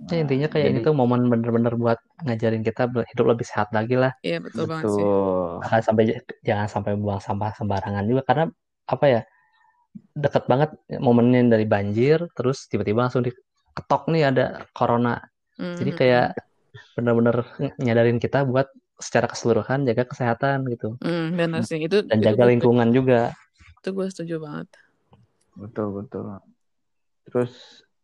[0.03, 3.95] Ya, intinya kayak ini jadi- tuh momen bener-bener buat ngajarin kita hidup lebih sehat lagi
[3.95, 4.11] lah.
[4.21, 5.81] iya betul, banget sih Betul.
[5.81, 6.03] Sampai
[6.43, 8.45] jangan sampai buang sampah sembarangan juga karena
[8.85, 9.21] apa ya
[10.13, 10.71] deket banget
[11.01, 15.21] momennya dari banjir terus tiba-tiba langsung diketok nih ada corona.
[15.57, 15.99] Jadi Mhm.
[15.99, 16.27] kayak
[16.97, 17.37] bener-bener
[17.77, 22.45] nyadarin kita buat secara keseluruhan jaga kesehatan gitu Hmm, benar sih itu dan itu jaga
[22.49, 23.33] lingkungan juga.
[23.83, 24.69] itu gue setuju banget
[25.53, 26.41] Betul, betul.
[27.29, 27.53] Terus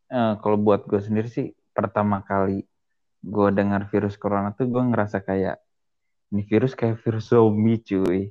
[0.09, 2.65] eh, kalau buat gue sendiri sih pertama kali
[3.25, 5.57] gue dengar virus corona tuh gue ngerasa kayak
[6.29, 8.29] ini virus kayak virus zombie cuy.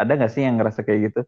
[0.00, 1.20] Ada gak sih yang ngerasa kayak gitu?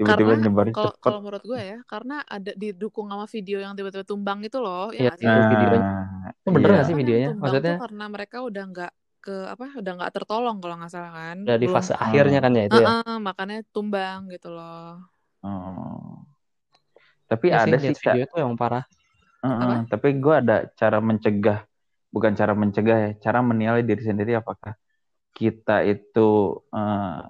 [0.00, 0.72] Tiba-tiba Karena nyebarin
[1.04, 5.12] kalau menurut gue ya karena ada didukung sama video yang tiba-tiba tumbang itu loh ya
[5.12, 5.28] Iya, sih?
[5.28, 5.80] itu videonya.
[5.84, 6.74] Nah, Itu bener iya.
[6.76, 7.28] nggak sih Kan yang videonya?
[7.36, 11.56] Maksudnya karena mereka udah nggak ke apa udah nggak tertolong kalau nggak salah kan udah
[11.60, 12.86] di belum fase akhirnya kan ya itu ya.
[12.88, 15.04] Heeh, makanya tumbang gitu loh
[15.40, 16.20] Oh.
[17.30, 18.84] Tapi sih ada sih, video itu emang parah.
[19.40, 21.64] Heeh, tapi gue ada cara mencegah,
[22.12, 24.76] bukan cara mencegah ya, cara menilai diri sendiri apakah
[25.32, 26.28] kita itu
[26.74, 27.20] eh,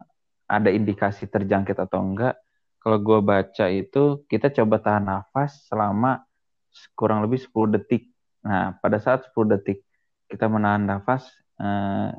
[0.50, 2.34] ada indikasi terjangkit atau enggak.
[2.82, 6.26] Kalau gue baca itu, kita coba tahan nafas selama
[6.98, 8.10] kurang lebih 10 detik.
[8.42, 9.86] Nah, pada saat 10 detik
[10.26, 11.30] kita menahan nafas,
[11.62, 12.10] eh,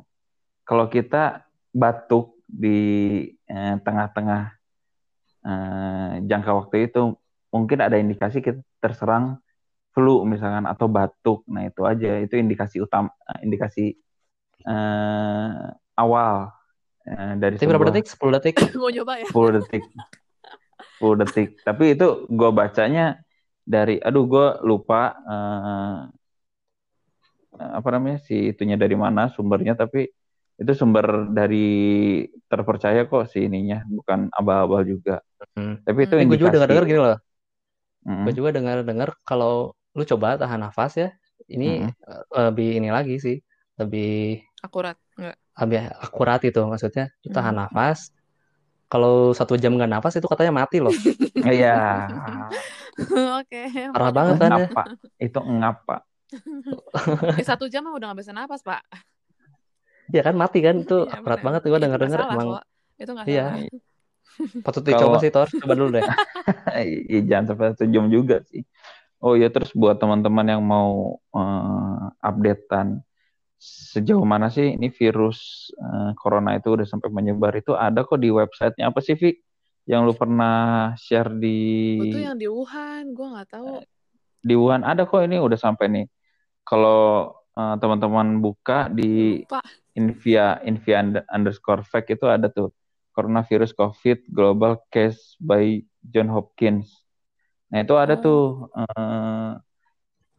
[0.64, 1.44] kalau kita
[1.76, 2.80] batuk di
[3.52, 4.44] eh, tengah-tengah
[5.50, 7.18] eh, jangka waktu itu,
[7.52, 9.44] mungkin ada indikasi kita terserang
[9.92, 11.44] flu misalkan atau batuk.
[11.52, 13.12] Nah, itu aja itu indikasi utama
[13.44, 13.98] indikasi
[14.68, 15.62] eh,
[15.98, 16.61] awal
[17.08, 18.06] eh, dari Tapi berapa detik?
[18.10, 18.56] 10 detik.
[18.82, 19.84] mau nyoba ya 10 detik.
[21.00, 21.50] 10 detik.
[21.64, 23.22] Tapi itu gue bacanya
[23.62, 26.00] dari aduh gue lupa eh,
[27.62, 30.08] apa namanya si itunya dari mana sumbernya tapi
[30.62, 35.26] itu sumber dari terpercaya kok si ininya bukan abal-abal juga.
[35.58, 35.82] Hmm.
[35.82, 36.30] Tapi itu Hmm.
[36.30, 37.20] Gue juga dengar-dengar gini loh.
[38.02, 38.26] Mm-mm.
[38.26, 41.10] Gue juga dengar-dengar kalau lu coba tahan nafas ya,
[41.50, 43.38] ini eh, lebih ini lagi sih,
[43.78, 47.14] lebih akurat nggak lebih akurat itu maksudnya.
[47.22, 47.62] Lu tahan Hmm.
[47.66, 48.10] nafas.
[48.86, 50.92] Kalau satu jam nggak nafas itu katanya mati loh.
[51.48, 52.10] Iya.
[53.40, 54.68] oke Parah banget kan ya.
[54.68, 54.84] Ngapa?
[55.18, 55.98] Itu ngapa?
[57.40, 58.80] Eh, satu jam mah udah nggak bisa napas pak
[60.10, 61.46] ya kan mati kan itu Iya, akurat bener.
[61.48, 62.64] banget gue Itu denger denger emang kok.
[62.98, 64.64] Itu nggak iya salah.
[64.64, 66.04] patut dicoba sih Tor coba dulu deh
[67.08, 68.64] Iya, jangan sampai satu jam juga sih.
[69.20, 73.00] Oh ya terus buat teman-teman yang mau eh, updatean
[73.62, 78.34] sejauh mana sih ini virus eh, corona itu udah sampai menyebar itu ada kok di
[78.34, 79.38] websitenya apa sih Vi?
[79.86, 80.58] Yang lu pernah
[80.98, 81.58] share di
[82.10, 83.82] Itu yang di Wuhan, gue nggak tahu.
[84.42, 86.06] di Wuhan ada kok ini udah sampai nih.
[86.66, 89.62] Kalau eh, teman-teman buka di Lupa.
[89.94, 92.74] Invia Invia und- underscore fact itu ada tuh
[93.12, 96.90] coronavirus COVID global case by John Hopkins.
[97.70, 98.22] Nah itu ada Oh.
[98.24, 98.42] tuh
[98.74, 99.52] eh,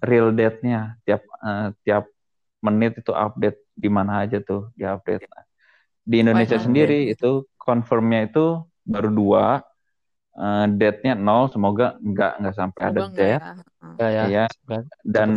[0.03, 2.05] real date-nya tiap eh, tiap
[2.63, 5.27] menit itu update di mana aja tuh di update.
[5.27, 5.45] Nah,
[6.03, 7.15] di Indonesia Wah, sendiri update.
[7.19, 9.47] itu confirmnya itu baru dua,
[10.39, 11.51] eh, date-nya nol.
[11.51, 13.43] Semoga nggak nggak sampai ada death.
[13.43, 13.55] ya.
[13.99, 14.45] Ya ya Iya.
[14.49, 15.29] Semoga Dan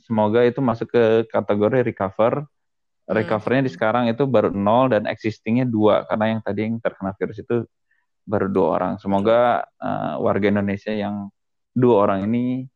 [0.00, 2.46] semoga itu masuk ke kategori recover.
[2.46, 2.48] Hmm.
[3.10, 7.42] Recovernya di sekarang itu baru nol dan existingnya dua karena yang tadi yang terkena virus
[7.42, 7.66] itu
[8.22, 8.92] baru dua orang.
[9.02, 11.26] Semoga eh, warga Indonesia yang
[11.74, 12.66] dua orang ini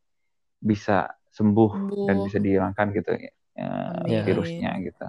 [0.58, 2.06] bisa sembuh Sembuh.
[2.06, 3.10] dan bisa dihilangkan gitu
[3.54, 4.22] ya, Amin.
[4.22, 5.06] virusnya gitu.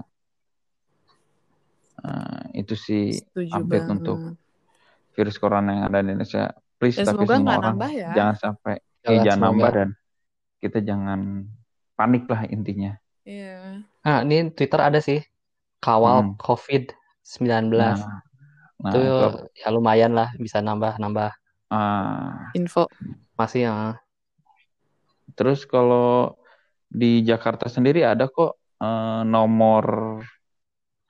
[1.98, 3.96] Eh, itu sih Setuju update banget.
[3.98, 4.18] untuk
[5.12, 6.44] virus corona yang ada di Indonesia.
[6.76, 8.10] Please Dan tapi semoga semua orang nambah ya.
[8.14, 9.48] jangan sampai eh, Jangan, jangan semoga.
[9.48, 9.90] nambah dan
[10.58, 11.20] kita jangan
[11.94, 12.94] panik lah intinya.
[13.22, 13.82] Iya.
[14.00, 15.18] nah ini Twitter ada sih
[15.80, 16.38] kawal Hmm.
[16.38, 18.22] COVID-19 Nah, nah
[18.86, 21.34] itu itu ya lumayan lah bisa nambah nambah
[21.68, 22.86] ah, Info.
[23.34, 23.98] masih ya
[25.34, 26.38] terus kalau
[26.88, 29.86] di Jakarta sendiri ada kok eh, nomor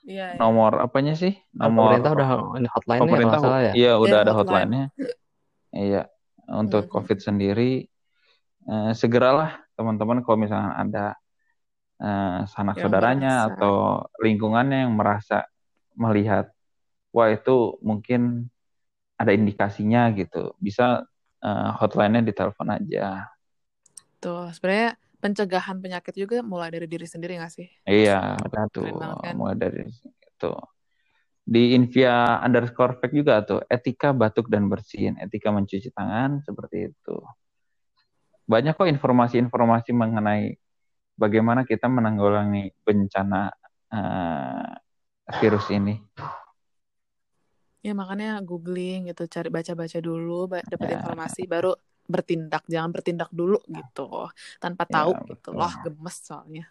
[0.06, 0.38] Iya.
[0.38, 0.38] iya.
[0.38, 1.34] nomor apanya sih?
[1.50, 2.28] Nomor pemerintah udah
[2.62, 4.70] ini hotline ya pemerintah salah ya iya udah Iya, ada hotline.
[4.70, 4.86] hotline-nya.
[5.76, 6.02] Iya,
[6.54, 6.92] untuk Mhm.
[6.94, 7.72] COVID sendiri
[8.66, 11.06] eh, segeralah teman-teman kalau misalnya ada
[11.98, 13.50] eh, sanak Yang saudaranya merasa.
[13.56, 13.74] atau
[14.20, 15.38] lingkungannya yang merasa
[15.96, 16.52] melihat
[17.10, 18.52] wah itu mungkin
[19.16, 21.02] ada indikasinya gitu, bisa
[21.42, 23.26] eh, hotline-nya ditelepon aja.
[24.20, 27.68] Tuh, sebenarnya pencegahan penyakit juga mulai dari diri sendiri nggak sih?
[27.86, 28.98] Iya, betul.
[29.22, 29.34] Kan?
[29.38, 30.52] Mulai dari itu.
[31.46, 37.18] Di Invia underscore fact juga tuh, etika batuk dan bersin, etika mencuci tangan, seperti itu.
[38.50, 40.58] Banyak kok informasi-informasi mengenai
[41.18, 43.54] bagaimana kita menanggulangi bencana
[43.94, 44.70] eh,
[45.38, 45.98] virus ini.
[47.86, 50.98] Ya makanya googling gitu, cari baca-baca dulu, dapat Ya.
[50.98, 51.78] informasi, baru
[52.14, 52.64] bertindak.
[52.74, 54.02] Jangan bertindak dulu gitu,
[54.64, 55.60] tanpa Ya, tahu gitu betul.
[55.60, 56.64] loh, gemes soalnya.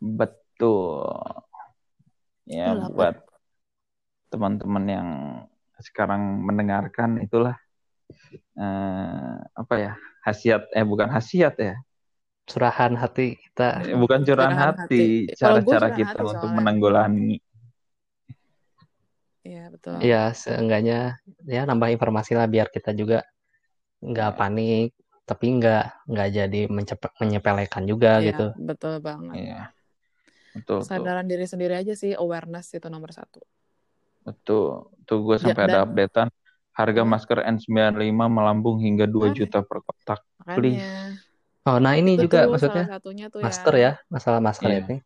[0.00, 1.44] Betul.
[2.46, 3.26] Ya, buat
[4.30, 5.08] teman-teman yang
[5.86, 7.56] sekarang mendengarkan itulah
[8.58, 9.92] eh, apa ya?
[10.26, 11.74] Hasiat eh bukan hasiat ya.
[12.50, 15.02] curahan hati kita Eh, bukan curahan Curahan hati,
[15.40, 16.56] cara-cara kita hati untuk soalnya.
[16.56, 17.36] menanggulangi.
[19.46, 20.02] Iya, betul.
[20.10, 21.16] ya seenggaknya
[21.54, 23.18] ya nambah informasi lah biar kita juga
[23.98, 24.36] nggak Ya.
[24.36, 24.90] panik
[25.22, 29.34] tapi nggak nggak jadi mencepe- menyepelekan juga Iya, gitu betul banget.
[29.36, 29.60] Iya.
[30.54, 30.80] Betul.
[30.80, 33.42] Kesadaran diri sendiri aja sih, awareness itu nomor satu.
[34.22, 34.88] Betul.
[35.04, 36.28] Tuh gue Ya, sampai ada dan- updatean
[36.72, 37.10] harga Hmm.
[37.10, 39.36] masker N95 melambung hingga 2 Makanya.
[39.36, 40.20] juta per kotak.
[40.48, 40.78] Please.
[40.78, 41.24] Makanya.
[41.66, 44.78] oh nah ini Itu juga maksudnya tuh masker yang ya masalah masker Iya.
[44.80, 44.96] ini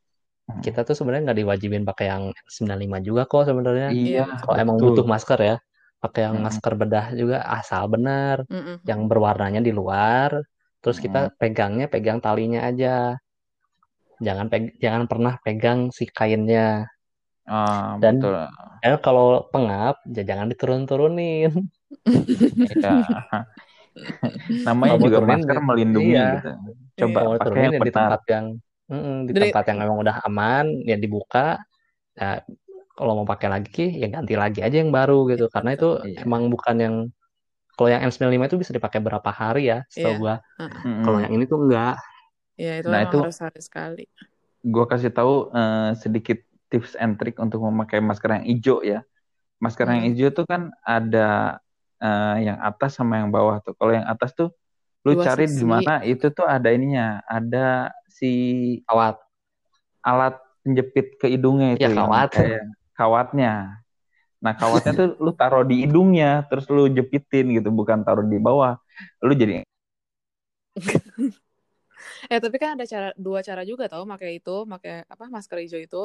[0.44, 0.60] Hmm.
[0.60, 4.92] kita tuh sebenarnya nggak diwajibin pakai yang 95 juga kok sebenarnya Iya, kalau emang betul.
[4.92, 5.56] butuh masker ya
[6.02, 6.46] pakai yang Mm-mm.
[6.48, 8.80] masker bedah juga asal benar Mm-mm.
[8.88, 10.30] yang berwarnanya di luar
[10.80, 13.20] terus kita pegangnya pegang talinya aja
[14.20, 16.88] jangan peg jangan pernah pegang si kainnya
[17.50, 18.36] Ah, Dan- betul.
[18.86, 21.50] eh kalau pengap ya jangan diturun-turunin
[22.70, 22.94] Iya.
[24.66, 26.26] Namanya Kalau juga masker melindungi iya.
[26.38, 26.50] gitu.
[27.00, 28.46] Coba kalau pakai yang ya di tempat yang
[28.90, 31.46] mm-mm, di Dari- tempat yang memang udah aman ya dibuka
[32.14, 32.30] ya
[33.00, 36.28] kalau mau pakai lagi ya ganti lagi aja yang baru gitu karena itu Iya.
[36.28, 36.94] emang bukan yang
[37.74, 40.20] kalau yang N95 itu bisa dipakai berapa hari ya setahu Iya.
[40.20, 41.02] gua Mm-mm.
[41.08, 41.96] kalau yang ini tuh enggak
[42.60, 44.04] Ya, itu Nah, itu- harus harus sekali.
[44.60, 46.38] Gue kasih tahu eh, sedikit
[46.68, 49.00] tips and trick untuk memakai masker yang hijau ya.
[49.64, 50.08] Masker yang Hmm.
[50.12, 51.56] hijau tuh kan ada
[52.04, 53.72] eh, yang atas sama yang bawah tuh.
[53.80, 54.52] Kalau yang atas tuh
[55.08, 58.28] lu Dua cari di mana itu tuh ada ininya, ada si
[58.84, 59.16] kawat
[60.04, 62.28] alat penjepit ke hidungnya itu Ya, yang kawat.
[62.36, 62.62] kayak
[63.00, 63.50] kawatnya.
[64.44, 68.72] Nah, kawatnya tuh lu taruh di hidungnya, terus lu jepitin gitu, bukan taruh di bawah.
[69.26, 69.54] Lu jadi
[72.32, 75.80] Eh tapi kan ada cara dua cara juga tau pakai itu, pakai apa masker hijau
[75.86, 75.98] itu.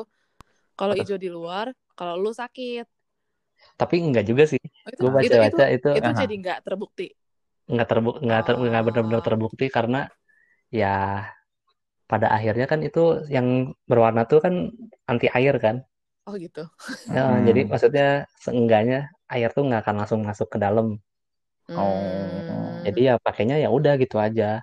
[0.79, 1.67] Kalau hijau di luar,
[1.99, 2.85] kalau lu sakit.
[3.79, 6.21] tapi enggak juga sih Oh, itu, gue itu, itu, baca-baca itu itu Aha.
[6.21, 7.05] jadi nggak terbukti.
[7.73, 8.85] nggak terbuk nggak ter nggak Oh.
[8.87, 9.99] benar-benar terbukti karena
[10.81, 10.87] ya
[12.11, 13.47] pada akhirnya kan itu yang
[13.89, 14.53] berwarna tuh kan
[15.09, 15.75] anti air kan
[16.25, 16.59] Oh gitu.
[17.15, 17.45] Ya, Hmm.
[17.47, 18.07] jadi maksudnya
[18.43, 18.97] seenggaknya
[19.33, 20.97] air tuh nggak akan langsung masuk ke dalam.
[21.75, 21.91] Oh.
[22.47, 22.85] Hmm.
[22.85, 24.61] Jadi ya pakainya ya udah gitu aja.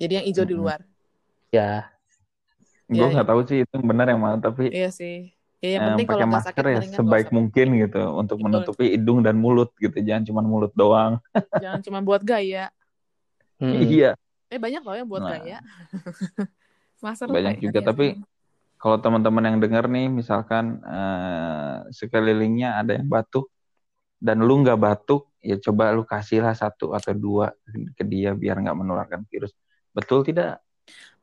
[0.00, 0.60] Jadi yang hijau di Mm-mm.
[0.60, 0.80] luar.
[1.52, 1.92] Ya,
[2.96, 5.12] Gue Iya, nggak tahu sih itu yang benar yang mana, tapi Iya sih.
[5.62, 8.44] Ya, yang eh, penting kalau pakai nggak masker sakit ya sebaik mungkin gitu untuk Betul.
[8.44, 11.12] menutupi hidung dan mulut gitu, jangan cuma mulut doang.
[11.60, 12.70] Jangan cuma buat gaya.
[13.60, 13.92] Mm-mm.
[13.94, 14.14] Iya,
[14.52, 15.30] Eh banyak loh yang buat Nah.
[15.30, 15.58] gaya.
[17.04, 17.80] Masker banyak juga.
[17.84, 18.04] Tapi
[18.84, 23.48] kalau teman-teman yang dengar nih, misalkan eh, sekelilingnya ada yang batuk
[24.20, 27.52] dan lu nggak batuk, ya coba lu kasihlah satu atau dua
[27.98, 29.52] ke dia biar nggak menularkan virus.
[29.96, 30.63] Betul tidak?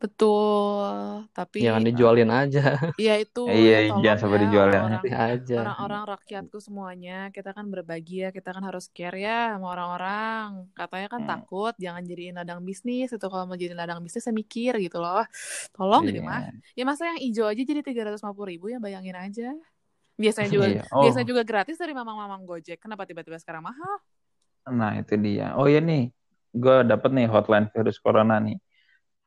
[0.01, 0.89] Betul.
[1.29, 2.73] Tapi Jangan dijualin aja.
[2.97, 4.73] ya itu Iya, ya tolong jangan sampai ya dijualin.
[4.81, 5.55] orang-orang Kasih aja.
[5.61, 11.07] orang-orang rakyatku semuanya kita kan berbagi ya kita kan harus care ya sama orang-orang katanya
[11.07, 11.29] kan Hmm.
[11.29, 15.21] takut jangan jadiin ladang bisnis itu kalau mau jadiin ladang bisnis saya mikir gitu loh
[15.71, 16.25] tolong ini Iya.
[16.25, 16.41] mah
[16.73, 19.53] ya masa yang hijau aja jadi tiga ratus ribu ya bayangin aja
[20.17, 20.83] biasanya juga Iya.
[20.89, 24.01] Oh, biasanya juga gratis dari mamang-mamang gojek kenapa tiba-tiba sekarang mahal
[24.63, 25.57] nah itu dia.
[25.57, 26.13] Oh iya nih,
[26.53, 28.61] gue dapet nih hotline virus corona nih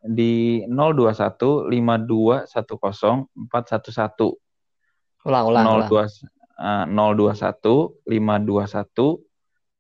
[0.04, 4.44] di 021 5210 411
[5.24, 5.88] Ulang, ulang, ulang.
[5.88, 6.04] 02
[6.60, 9.24] eh, 021 521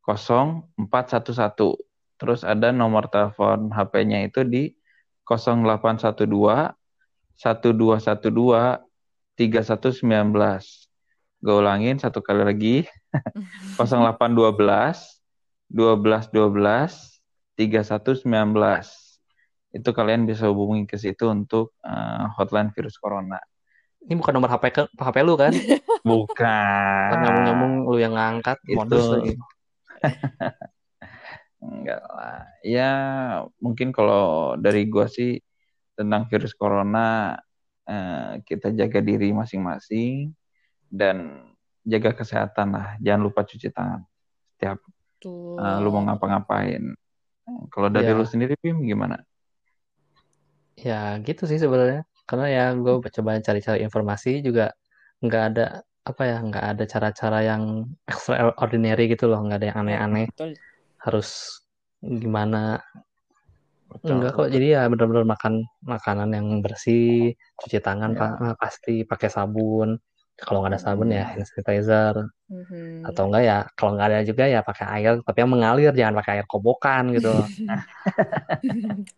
[0.08, 1.76] 0411.
[2.16, 4.72] Terus ada nomor telepon HP-nya itu di
[5.28, 6.72] 0812
[7.36, 8.80] 1212
[9.36, 10.88] 3119.
[11.44, 12.88] Gue ulangin satu kali lagi
[13.76, 15.20] 0812
[15.68, 17.20] 1212
[17.60, 19.03] 3119.
[19.74, 23.42] Itu kalian bisa hubungi ke situ untuk eh, hotline virus corona.
[24.04, 25.50] Ini bukan nomor HP ke HP lu kan?
[26.04, 27.08] Bukan.
[27.08, 28.76] Kan ngomong-ngomong lu yang ngangkat Itu.
[28.76, 29.32] modus lagi.
[31.64, 32.44] Enggak lah.
[32.60, 32.92] Ya,
[33.56, 35.40] mungkin kalau dari gua sih
[35.96, 37.40] tentang virus corona
[37.88, 40.36] eh, kita jaga diri masing-masing
[40.92, 41.48] dan
[41.80, 43.00] jaga kesehatan lah.
[43.00, 44.04] Jangan lupa cuci tangan
[44.54, 44.84] setiap
[45.16, 46.84] tuh eh, lu mau ngapa-ngapain.
[47.72, 48.16] Kalau dari Ya.
[48.16, 49.20] lu sendiri, Pim, gimana?
[50.78, 52.02] Ya gitu sih sebenarnya.
[52.26, 54.72] Karena ya gue coba cari-cari informasi juga
[55.24, 55.66] nggak ada
[56.04, 60.52] apa ya nggak ada cara-cara yang extraordinary gitu loh nggak ada yang aneh-aneh betul
[61.00, 61.28] harus
[62.04, 62.84] gimana
[63.88, 64.54] Betul, enggak kok betul.
[64.60, 68.20] jadi ya benar-benar makan makanan yang bersih cuci tangan Ya.
[68.20, 69.96] pa- eh, pasti pakai sabun
[70.44, 71.40] kalau nggak ada sabun ya Hmm.
[71.40, 72.14] hand sanitizer
[72.52, 73.08] Mhm.
[73.08, 76.32] atau enggak ya kalau nggak ada juga ya pakai air tapi yang mengalir jangan pakai
[76.36, 77.32] air kobokan gitu.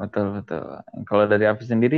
[0.00, 0.62] Betul, betul.
[1.08, 1.96] Kalau dari Afi sendiri,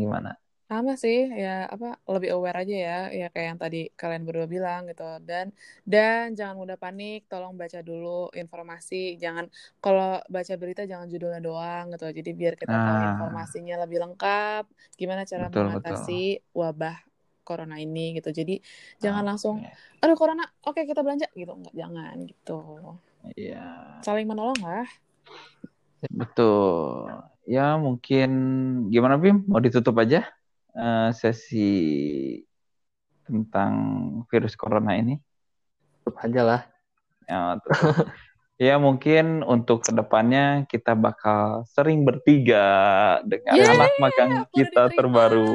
[0.00, 0.30] gimana?
[0.72, 4.80] sama sih ya apa lebih aware aja ya ya kayak yang tadi kalian berdua bilang
[4.90, 5.46] gitu dan
[5.92, 8.08] dan jangan mudah panik tolong baca dulu
[8.40, 9.44] informasi jangan
[9.84, 13.04] kalau baca berita jangan judulnya doang gitu jadi biar kita tahu Nah.
[13.08, 14.64] informasinya lebih lengkap
[15.00, 16.12] gimana cara Betul, mengatasi
[16.56, 16.96] wabah
[17.46, 18.52] corona ini gitu jadi
[19.04, 19.70] jangan Ah, langsung iya.
[20.00, 22.52] aduh corona oke kita belanja gitu enggak jangan gitu
[23.36, 23.62] Iya.
[24.02, 24.86] saling menolong lah
[26.18, 27.31] Betul.
[27.42, 28.30] Ya mungkin
[28.92, 29.42] gimana Bim?
[29.50, 30.26] Mau ditutup aja
[30.74, 31.70] eh, sesi
[33.26, 33.72] tentang
[34.30, 35.18] virus corona ini?
[36.02, 36.62] Tutup aja lah
[37.30, 37.56] Ya,
[38.58, 42.66] ya mungkin untuk ke depannya kita bakal sering bertiga
[43.22, 44.96] dengan Yeay, anak magang kita diterima.
[44.98, 45.52] terbaru.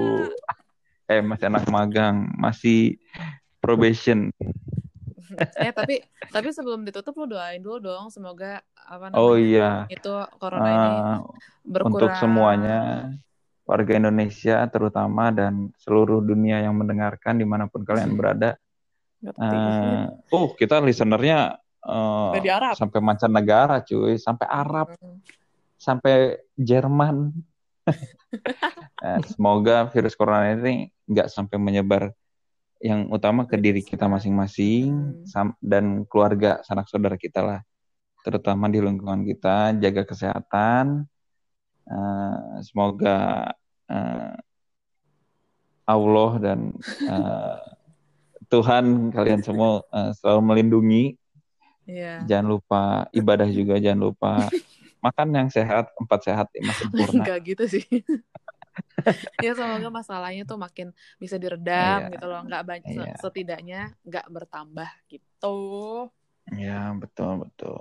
[1.08, 3.00] Eh masih anak magang, masih
[3.62, 4.32] probation.
[5.66, 6.00] eh tapi
[6.32, 9.72] tapi sebelum ditutup lu doain dulu dong semoga apa Oh namanya iya.
[9.92, 11.18] itu corona ini Eh,
[11.68, 12.80] berkurang untuk semuanya
[13.68, 18.56] warga Indonesia terutama dan seluruh dunia yang mendengarkan di mana pun kalian berada.
[19.20, 19.44] Ngerti.
[19.44, 22.74] Eh, oh kita listenernya Arab.
[22.80, 25.20] sampai mancanegara cuy, sampai Arab, Hmm.
[25.76, 27.32] sampai Jerman.
[28.98, 32.12] Eh, semoga virus corona ini nggak sampai menyebar.
[32.78, 35.26] Yang utama ke diri kita masing-masing Hmm.
[35.26, 37.60] sam- dan keluarga sanak saudara kita lah,
[38.22, 39.74] terutama di lingkungan kita.
[39.82, 41.10] Jaga kesehatan.
[41.88, 43.50] Eh, semoga
[43.88, 44.36] eh,
[45.88, 47.58] Allah dan eh,
[48.52, 51.06] Tuhan kalian semua eh, selalu melindungi.
[51.88, 52.28] Iya.
[52.28, 52.82] Jangan lupa
[53.16, 54.32] ibadah juga, jangan lupa
[55.06, 57.24] makan yang sehat, empat sehat, lima sempurna.
[57.24, 57.86] Enggak gitu sih.
[59.46, 60.88] ya semoga masalahnya tuh makin
[61.22, 62.12] bisa diredam Iya.
[62.14, 63.14] gitu loh, nggak banyak Iya.
[63.22, 65.56] setidaknya nggak bertambah gitu.
[66.56, 67.78] Ya betul betul.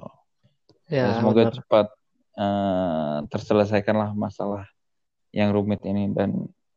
[0.91, 1.55] ya Ya, semoga benar.
[1.59, 1.87] cepat
[2.37, 4.65] eh, terselesaikanlah masalah
[5.35, 6.31] yang rumit ini dan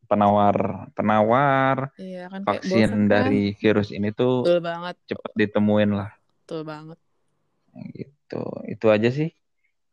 [0.10, 3.06] penawar penawar Iya kan kayak bosen vaksin kan?
[3.14, 6.10] dari virus ini tuh betul banget, cepat ditemuin lah
[6.44, 6.98] betul banget.
[7.96, 8.44] gitu.
[8.68, 9.30] Itu aja sih.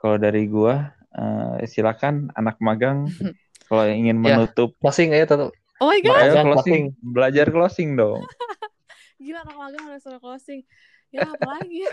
[0.00, 3.04] Kalau dari gua eh, silakan anak magang
[3.66, 4.38] kalau ingin Ya.
[4.38, 6.82] menutup closing ya tetap Oh my god, Ayo Belajar closing, closing.
[7.04, 8.20] belajar closing dong.
[9.22, 10.64] gila anak magang udah suruh closing.
[11.12, 11.92] Ya apa lagi ya?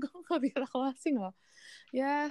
[0.00, 1.36] gue gak bisa closing loh.
[1.92, 2.26] Ya,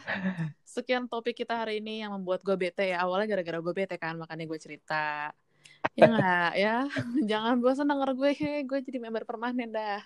[0.61, 3.05] sekian topik kita hari ini yang membuat gue bete ya.
[3.05, 5.31] Awalnya gara-gara gue bete kan, makanya gue cerita.
[5.93, 6.77] Ya nggak, ya.
[7.29, 8.31] Jangan bosan denger gue,
[8.65, 10.01] gue jadi member permanen dah.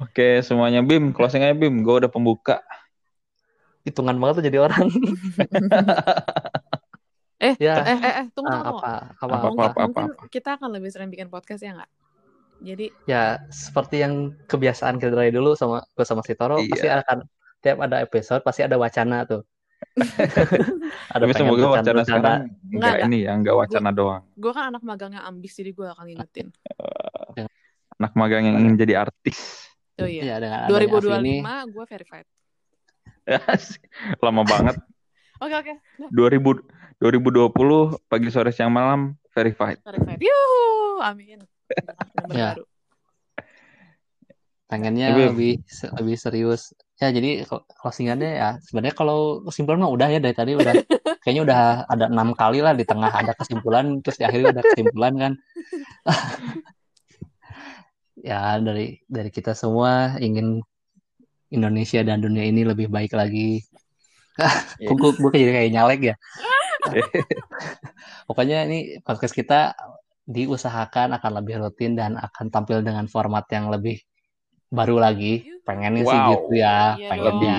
[0.00, 1.80] Oke, semuanya Bim, closing aja Bim.
[1.80, 2.60] Gue udah pembuka.
[3.82, 4.86] Hitungan banget tuh jadi orang.
[7.42, 7.74] Eh, Ya.
[7.82, 8.78] eh, eh, eh, tunggu, Ah, tunggu.
[8.78, 10.30] apa, apa, Apa, apa, apa, mungkin apa.
[10.30, 11.90] kita akan lebih sering bikin podcast ya nggak?
[12.62, 14.14] Jadi, Ya, seperti yang
[14.46, 16.70] kebiasaan kita dari dulu sama gue sama si Toro, Iya.
[16.70, 17.18] pasti akan
[17.58, 19.42] tiap ada episode pasti ada wacana tuh.
[21.10, 22.06] ada Tapi semoga wacana bercanda-bercanda.
[22.06, 23.06] sekarang Nggak, enggak nggak.
[23.10, 24.22] ini ya, enggak wacana doang.
[24.32, 26.46] gue kan anak magangnya ambis, jadi gue akan ngingetin.
[27.98, 29.66] Anak magang yang ingin jadi artis.
[29.98, 30.38] Oh iya.
[30.38, 30.70] Iya,
[31.18, 31.42] ini.
[31.42, 32.26] 2025 gue verified.
[34.24, 34.76] Lama banget.
[35.42, 35.74] Oke oke,
[36.14, 36.62] 2000
[37.02, 37.50] 2020
[38.06, 39.82] pagi sore siang malam verified.
[39.82, 40.22] verified.
[40.22, 41.42] Yuhu, amin.
[42.30, 42.54] Ya.
[42.54, 42.64] baru.
[44.72, 45.28] pengennya Iya, Bim.
[45.36, 45.52] lebih
[46.00, 50.56] lebih serius ya jadi cl- closingannya ya sebenarnya kalau kesimpulan mah udah ya dari tadi
[50.56, 50.72] udah
[51.20, 51.60] kayaknya udah
[51.92, 55.32] ada enam kali lah di tengah ada kesimpulan terus di akhirnya ada kesimpulan kan
[58.32, 60.64] ya dari dari kita semua ingin
[61.52, 63.60] Indonesia dan dunia ini lebih baik lagi
[64.80, 64.88] Iya.
[64.88, 66.14] gue gue jadi kayak nyalek ya
[68.28, 69.76] pokoknya ini podcast kita
[70.24, 74.00] diusahakan akan lebih rutin dan akan tampil dengan format yang lebih
[74.72, 76.30] baru lagi pengennya sih Wow.
[76.32, 77.58] gitu ya Iya pengennya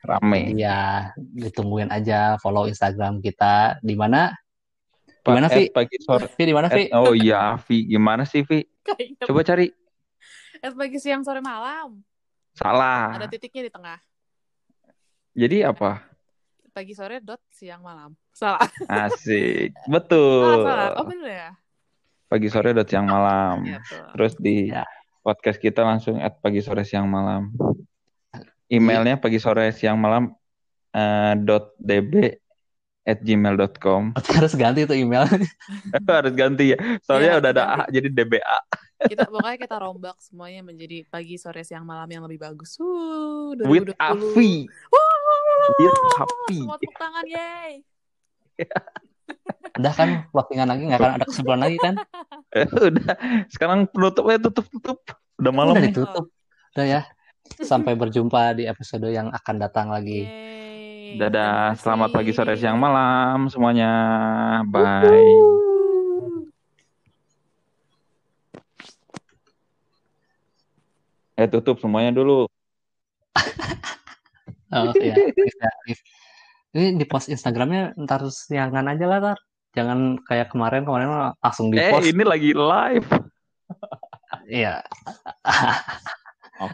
[0.00, 0.56] Rame.
[0.56, 4.32] Iya, ditungguin aja follow Instagram kita di mana?
[5.20, 5.68] Pak, Gimana, Vi?
[5.68, 6.24] Pagi sore.
[6.24, 6.88] Vi di mana, Vi?
[6.96, 7.84] Oh iya, Vi.
[7.84, 8.64] Gimana sih, Vi?
[9.20, 9.68] Coba cari.
[10.64, 12.00] es pagi siang sore malam.
[12.54, 13.14] Salah.
[13.16, 13.98] Ada titiknya di tengah.
[15.32, 16.02] Jadi apa?
[16.70, 18.14] Pagi sore dot siang malam.
[18.30, 18.62] Salah.
[18.86, 19.70] Asik.
[19.74, 20.62] Salah, Betul.
[20.64, 20.88] salah.
[20.96, 21.50] Oh bener ya?
[22.26, 23.66] Pagi sore dot siang malam.
[23.66, 24.04] Iya tuh.
[24.14, 24.86] Terus di Ya.
[25.20, 27.52] podcast kita langsung at pagi sore siang malam.
[28.66, 30.30] Emailnya pagi sore siang malam
[30.90, 32.39] eh, dot db
[33.10, 35.26] at gmail.com Harus ganti tuh email.
[36.08, 37.82] harus ganti ya soalnya Iya, udah ada ganti.
[37.82, 38.58] A jadi DBA
[39.10, 42.76] Kita pokoknya kita rombak semuanya menjadi pagi sore siang malam yang lebih bagus.
[42.78, 43.66] Uh, 2020.
[43.66, 44.62] with Wuh.
[45.80, 47.72] with Avi Semua tepuk tangan, yeay.
[49.80, 51.94] Udah kan closingan lagi nggak akan ada kesimpulan lagi kan?
[52.52, 53.14] Eh, udah
[53.48, 54.98] sekarang penutupnya tutup tutup
[55.40, 56.26] udah malam Udah ditutup.
[56.76, 57.00] Udah ya.
[57.64, 60.28] Sampai berjumpa di episode yang akan datang lagi.
[60.28, 60.69] Yeay.
[61.10, 63.90] Dadah Terima selamat pagi sore siang malam semuanya
[64.62, 66.46] bye Wuhu.
[71.34, 72.46] eh tutup semuanya dulu
[74.70, 75.18] Oh iya.
[76.70, 79.38] Ini di post Instagramnya ntar siangan aja lah, Tar.
[79.74, 82.06] Jangan kayak kemarin, kemarin langsung di eh post.
[82.06, 83.10] ini lagi live
[84.46, 84.82] Iya,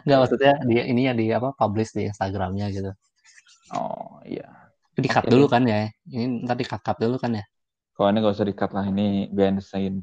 [0.05, 2.93] nggak maksudnya dia ini ya di apa publish di Instagramnya gitu.
[3.73, 5.77] Oh iya Itu di cut dulu kan ya.
[6.13, 7.43] Ini ntar di cut cut dulu kan ya.
[7.95, 9.01] kalau ini gak usah dikat lah ini
[9.35, 9.97] behind the scene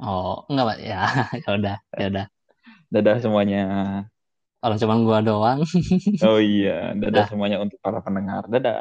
[0.00, 0.78] Oh, enggak, Pak.
[0.88, 0.96] Ya,
[1.44, 2.24] ya udah, ya udah.
[2.92, 3.58] dadah semuanya
[4.62, 5.58] Kalau cuma gua doang.
[6.24, 7.28] oh iya dadah Dah.
[7.30, 8.74] semuanya untuk para pendengar dadah